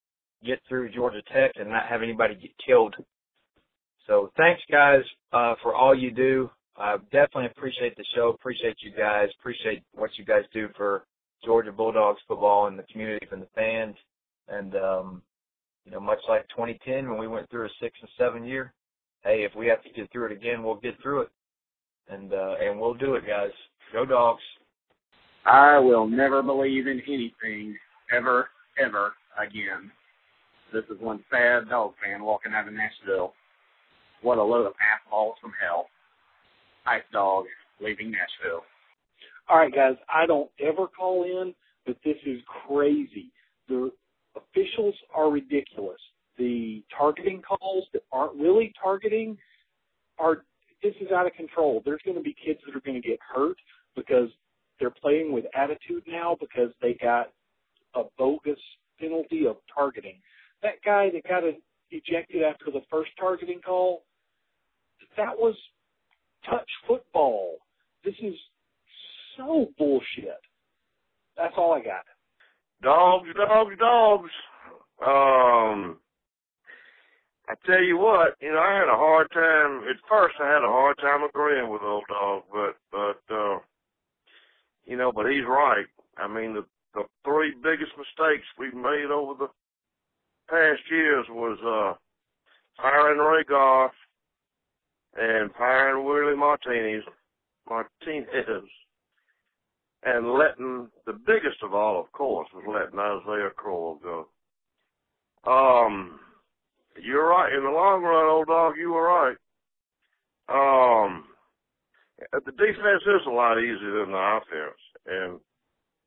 [0.44, 2.94] get through Georgia Tech and not have anybody get killed.
[4.06, 5.02] So thanks guys
[5.32, 6.50] uh, for all you do.
[6.76, 8.28] I definitely appreciate the show.
[8.28, 9.28] Appreciate you guys.
[9.40, 11.04] Appreciate what you guys do for
[11.44, 13.96] Georgia Bulldogs football and the community and the fans.
[14.48, 15.22] And um,
[15.84, 18.72] you know, much like 2010 when we went through a six and seven year.
[19.24, 21.30] Hey, if we have to get through it again, we'll get through it,
[22.08, 23.50] and uh, and we'll do it, guys.
[23.92, 24.42] Go dogs.
[25.44, 27.76] I will never believe in anything
[28.14, 29.90] ever, ever again.
[30.72, 33.32] This is one sad dog fan walking out of Nashville.
[34.20, 35.86] What a load of assholes from hell.
[36.86, 37.46] Ice dog
[37.80, 38.62] leaving Nashville.
[39.48, 41.54] All right, guys, I don't ever call in,
[41.86, 43.32] but this is crazy.
[43.68, 43.90] The
[44.36, 46.00] officials are ridiculous.
[46.36, 49.38] The targeting calls that aren't really targeting
[50.18, 50.44] are
[50.82, 51.82] this is out of control.
[51.84, 53.56] There's going to be kids that are going to get hurt
[53.96, 54.28] because
[54.78, 57.32] they're playing with attitude now because they got
[57.94, 58.60] a bogus
[59.00, 60.20] penalty of targeting.
[60.62, 61.42] That guy that got
[61.90, 64.04] ejected after the first targeting call,
[65.16, 65.56] that was
[66.48, 67.56] touch football.
[68.04, 68.34] This is
[69.38, 70.42] so bullshit.
[71.36, 72.04] That's all I got.
[72.82, 74.30] Dogs, dogs, dogs.
[75.00, 75.98] Um,
[77.48, 80.34] I tell you what, you know, I had a hard time at first.
[80.42, 83.58] I had a hard time agreeing with old dog, but but uh,
[84.84, 85.86] you know, but he's right.
[86.18, 89.48] I mean, the the three biggest mistakes we've made over the
[90.50, 91.96] past years was uh
[92.82, 93.92] firing Ray Goff
[95.16, 97.04] and firing Willie Martinez,
[97.68, 98.68] Martinez,
[100.04, 104.28] and letting the biggest of all, of course, was letting Isaiah Crowell go.
[105.50, 106.20] Um,
[107.02, 107.52] you're right.
[107.52, 109.36] In the long run, old dog, you were right.
[110.48, 111.24] Um,
[112.32, 115.40] the defense is a lot easier than the offense, and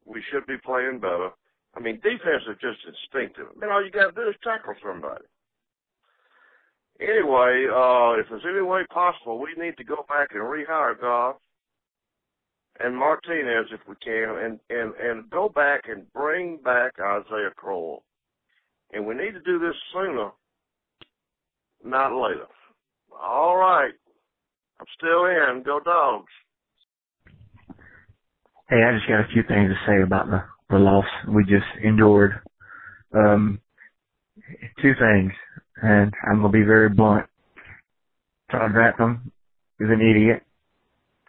[0.06, 1.30] we should be playing better.
[1.76, 3.48] I mean, defense is just instinctive.
[3.56, 5.24] I mean, all you got to do is tackle somebody.
[7.00, 11.38] Anyway, uh, if there's any way possible, we need to go back and rehire Goff
[12.84, 18.04] and Martinez if we can, and and and go back and bring back Isaiah Crowell.
[18.94, 20.32] And we need to do this sooner,
[21.84, 22.48] not later.
[23.22, 23.94] All right,
[24.80, 25.64] I'm still in.
[25.64, 26.32] Go dogs.
[28.70, 31.66] Hey, I just got a few things to say about the the loss we just
[31.84, 32.40] endured.
[33.14, 33.60] Um,
[34.82, 35.34] two things,
[35.82, 37.26] and I'm gonna be very blunt.
[38.50, 39.32] Todd Grantham
[39.80, 40.44] is an idiot,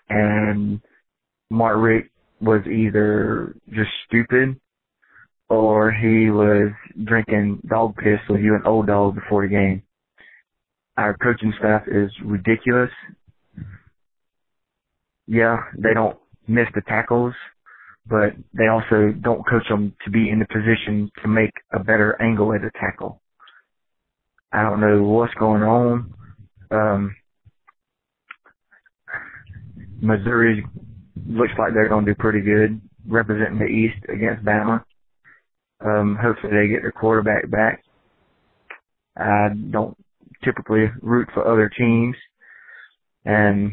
[0.09, 0.81] and
[1.53, 2.09] Mark Richt
[2.41, 4.59] was either just stupid
[5.51, 6.73] or he was
[7.05, 9.83] drinking dog piss with you and old dog before the game.
[10.97, 12.91] Our coaching staff is ridiculous.
[15.27, 16.17] Yeah, they don't
[16.49, 17.35] miss the tackles,
[18.07, 22.21] but they also don't coach them to be in the position to make a better
[22.21, 23.21] angle at a tackle.
[24.53, 26.15] I don't know what's going on.
[26.71, 27.17] Um,
[30.01, 30.65] Missouri
[31.27, 34.85] looks like they're going to do pretty good representing the East against Bama.
[35.85, 37.83] Um, hopefully they get their quarterback back.
[39.17, 39.97] I don't
[40.45, 42.17] typically root for other teams.
[43.25, 43.73] And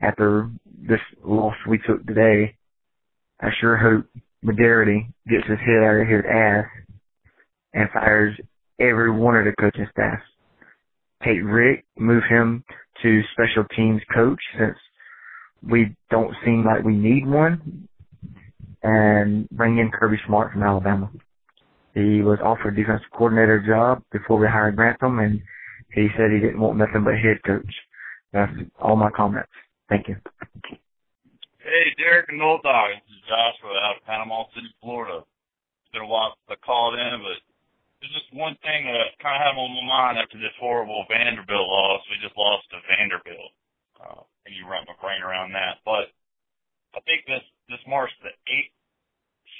[0.00, 2.56] after this loss we took today,
[3.40, 4.06] I sure hope
[4.44, 6.66] McGarity gets his head out of his ass
[7.72, 8.36] and fires
[8.78, 10.18] every one of the coaching staff.
[11.24, 12.64] Take Richt, move him
[13.02, 14.76] to special teams coach since
[15.62, 17.88] we don't seem like we need one,
[18.82, 21.10] and bring in Kirby Smart from Alabama.
[21.94, 25.42] He was offered defensive coordinator job before we hired Grantham, and
[25.92, 27.74] he said he didn't want nothing but head coach.
[28.32, 29.50] That's all my comments.
[29.88, 30.16] Thank you.
[31.58, 32.94] Hey, Derek and Old Dog.
[32.94, 35.26] This is Joshua out of Panama City, Florida.
[35.26, 37.42] It's been a while since I called in, but
[38.00, 41.68] there's just one thing that kind of had on my mind after this horrible Vanderbilt
[41.68, 42.00] loss.
[42.08, 43.52] We just lost to Vanderbilt.
[44.00, 45.84] Uh, and you wrap my brain around that.
[45.84, 46.08] But
[46.96, 48.74] I think this this marks the eighth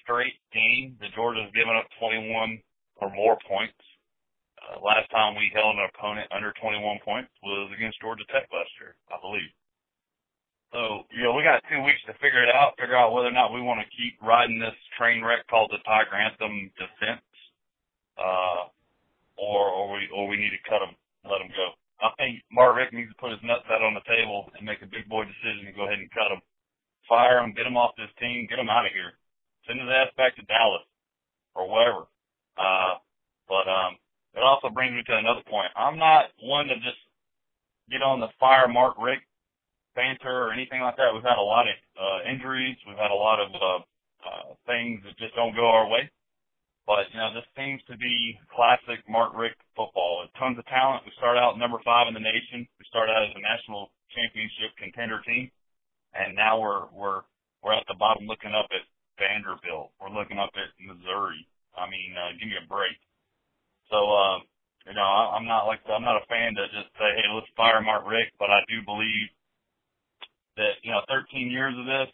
[0.03, 2.59] straight game that Georgia's given up 21
[2.97, 3.79] or more points.
[4.59, 8.71] Uh, last time we held an opponent under 21 points was against Georgia Tech last
[8.81, 9.51] year, I believe.
[10.73, 13.35] So, you know, we got two weeks to figure it out, figure out whether or
[13.35, 17.27] not we want to keep riding this train wreck called the Ty Grantham defense,
[18.15, 18.71] uh,
[19.35, 20.95] or, or we, or we need to cut him,
[21.27, 21.75] let him go.
[22.01, 24.81] I think Mark Richt needs to put his nuts out on the table and make
[24.81, 26.41] a big boy decision and go ahead and cut him.
[27.09, 29.13] Fire him, get him off this team, get him out of here.
[29.67, 30.87] Send his ass back to Dallas
[31.55, 32.09] or wherever.
[32.57, 32.97] Uh,
[33.49, 34.01] but, um,
[34.33, 35.75] it also brings me to another point.
[35.75, 37.03] I'm not one to just
[37.91, 39.27] get on the fire Mark Richt
[39.95, 41.11] banter or anything like that.
[41.13, 42.77] We've had a lot of uh, injuries.
[42.87, 43.81] We've had a lot of uh,
[44.23, 46.11] uh, things that just don't go our way.
[46.87, 50.27] But you know, this seems to be classic Mark Richt football.
[50.39, 51.05] Tons of talent.
[51.07, 52.67] We start out number five in the nation.
[52.79, 55.51] We started out as a national championship contender team,
[56.15, 57.23] and now we're we're
[57.63, 58.83] we're at the bottom looking up at
[59.21, 59.93] Vanderbilt.
[60.01, 61.47] We're looking up at Missouri.
[61.77, 62.97] I mean, uh, give me a break.
[63.91, 64.39] So, uh,
[64.87, 67.51] you know, I, I'm not like I'm not a fan to just say, hey, let's
[67.57, 69.29] fire Mark Richt, but I do believe
[70.57, 72.11] that you know 13 years of this,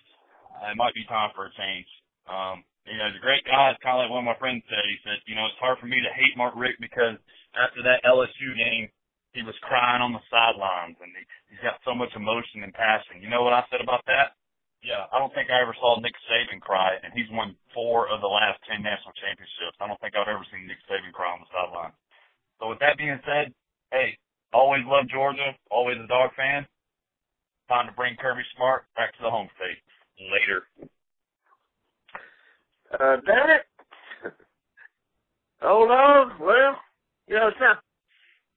[0.70, 1.88] it might be time for a change.
[2.26, 3.74] Um, You know, he's a great guy.
[3.74, 4.86] It's kind of like one of my friends said.
[4.86, 7.18] He said, you know, it's hard for me to hate Mark Richt because
[7.58, 8.86] after that LSU game,
[9.34, 13.20] he was crying on the sidelines and he, he's got so much emotion and passion.
[13.20, 14.38] You know what I said about that?
[14.86, 18.22] Yeah, I don't think I ever saw Nick Saban cry, and he's won four of
[18.22, 19.74] the last ten national championships.
[19.82, 21.90] I don't think I've ever seen Nick Saban cry on the sideline.
[22.60, 23.50] So with that being said,
[23.90, 24.14] hey,
[24.52, 26.68] always love Georgia, always a dog fan.
[27.66, 29.80] Time to bring Kirby Smart back to the home state.
[30.22, 30.62] Later.
[32.98, 34.32] Uh, damn it.
[35.62, 36.76] Oh no, well,
[37.26, 37.78] you know, it's not,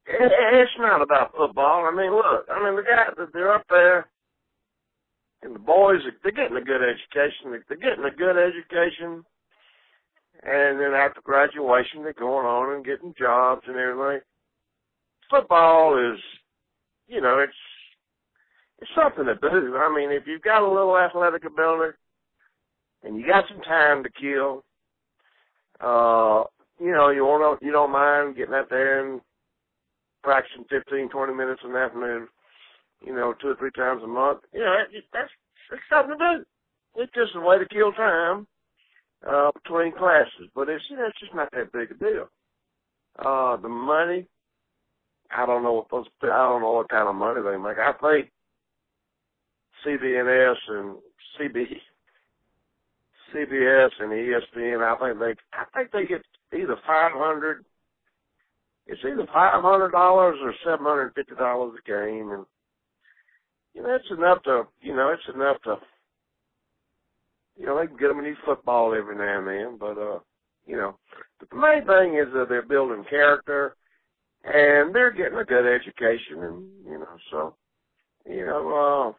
[0.05, 1.85] it, it's not about football.
[1.85, 4.07] I mean, look, I mean, the guys, that they're up there,
[5.41, 7.51] and the boys, they're getting a good education.
[7.67, 9.23] They're getting a good education.
[10.43, 14.21] And then after graduation, they're going on and getting jobs and everything.
[15.29, 16.19] Football is,
[17.07, 17.53] you know, it's,
[18.79, 19.77] it's something to do.
[19.77, 21.97] I mean, if you've got a little athletic ability
[23.03, 24.63] and you got some time to kill,
[25.81, 26.43] uh,
[26.79, 29.21] you know, you want to, you don't mind getting out there and
[30.23, 32.27] practicing 15, 20 minutes in the afternoon
[33.05, 34.39] you know, two or three times a month.
[34.53, 35.29] You know, it, that's
[35.71, 36.45] it's something to do.
[37.01, 38.47] It's just a way to kill time
[39.29, 42.29] uh, between classes, but it's you know, it's just not that big a deal.
[43.17, 44.25] Uh, the money,
[45.35, 47.77] I don't know what those, I don't know what kind of money they make.
[47.77, 48.31] I think
[49.85, 50.95] CBNS and
[51.39, 51.65] CB,
[53.33, 56.23] CBS and ESPN, I think they, I think they get
[56.53, 57.65] either five hundred.
[58.87, 62.45] It's either five hundred dollars or seven hundred fifty dollars a game, and
[63.73, 65.75] you know, it's enough to, you know, it's enough to,
[67.57, 70.19] you know, they can get them a new football every now and then, but, uh,
[70.65, 70.97] you know,
[71.39, 73.75] but the main thing is that they're building character
[74.43, 77.55] and they're getting a good education and, you know, so,
[78.25, 79.13] you know,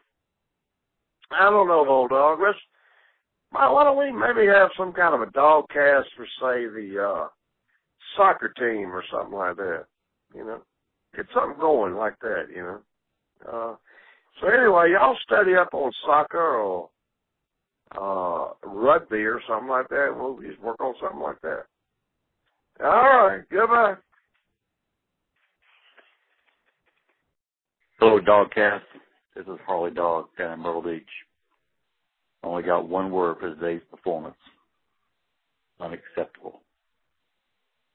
[1.32, 2.38] uh, I don't know, old dog.
[2.42, 2.58] Let's,
[3.50, 7.28] why don't we maybe have some kind of a dog cast for, say, the, uh,
[8.16, 9.84] soccer team or something like that,
[10.34, 10.60] you know?
[11.16, 12.80] Get something going like that, you know?
[13.46, 13.76] Uh,
[14.40, 16.88] so anyway, y'all study up on soccer or
[17.98, 20.14] uh rugby or something like that.
[20.16, 21.64] We'll just work on something like that.
[22.82, 23.94] All right, goodbye.
[27.98, 28.80] Hello, dog DawgCast.
[29.34, 31.02] This is Harley Dog down in Myrtle Beach
[32.42, 34.36] only got one word for today's performance.
[35.80, 36.62] Unacceptable.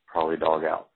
[0.08, 0.90] Probably dog out.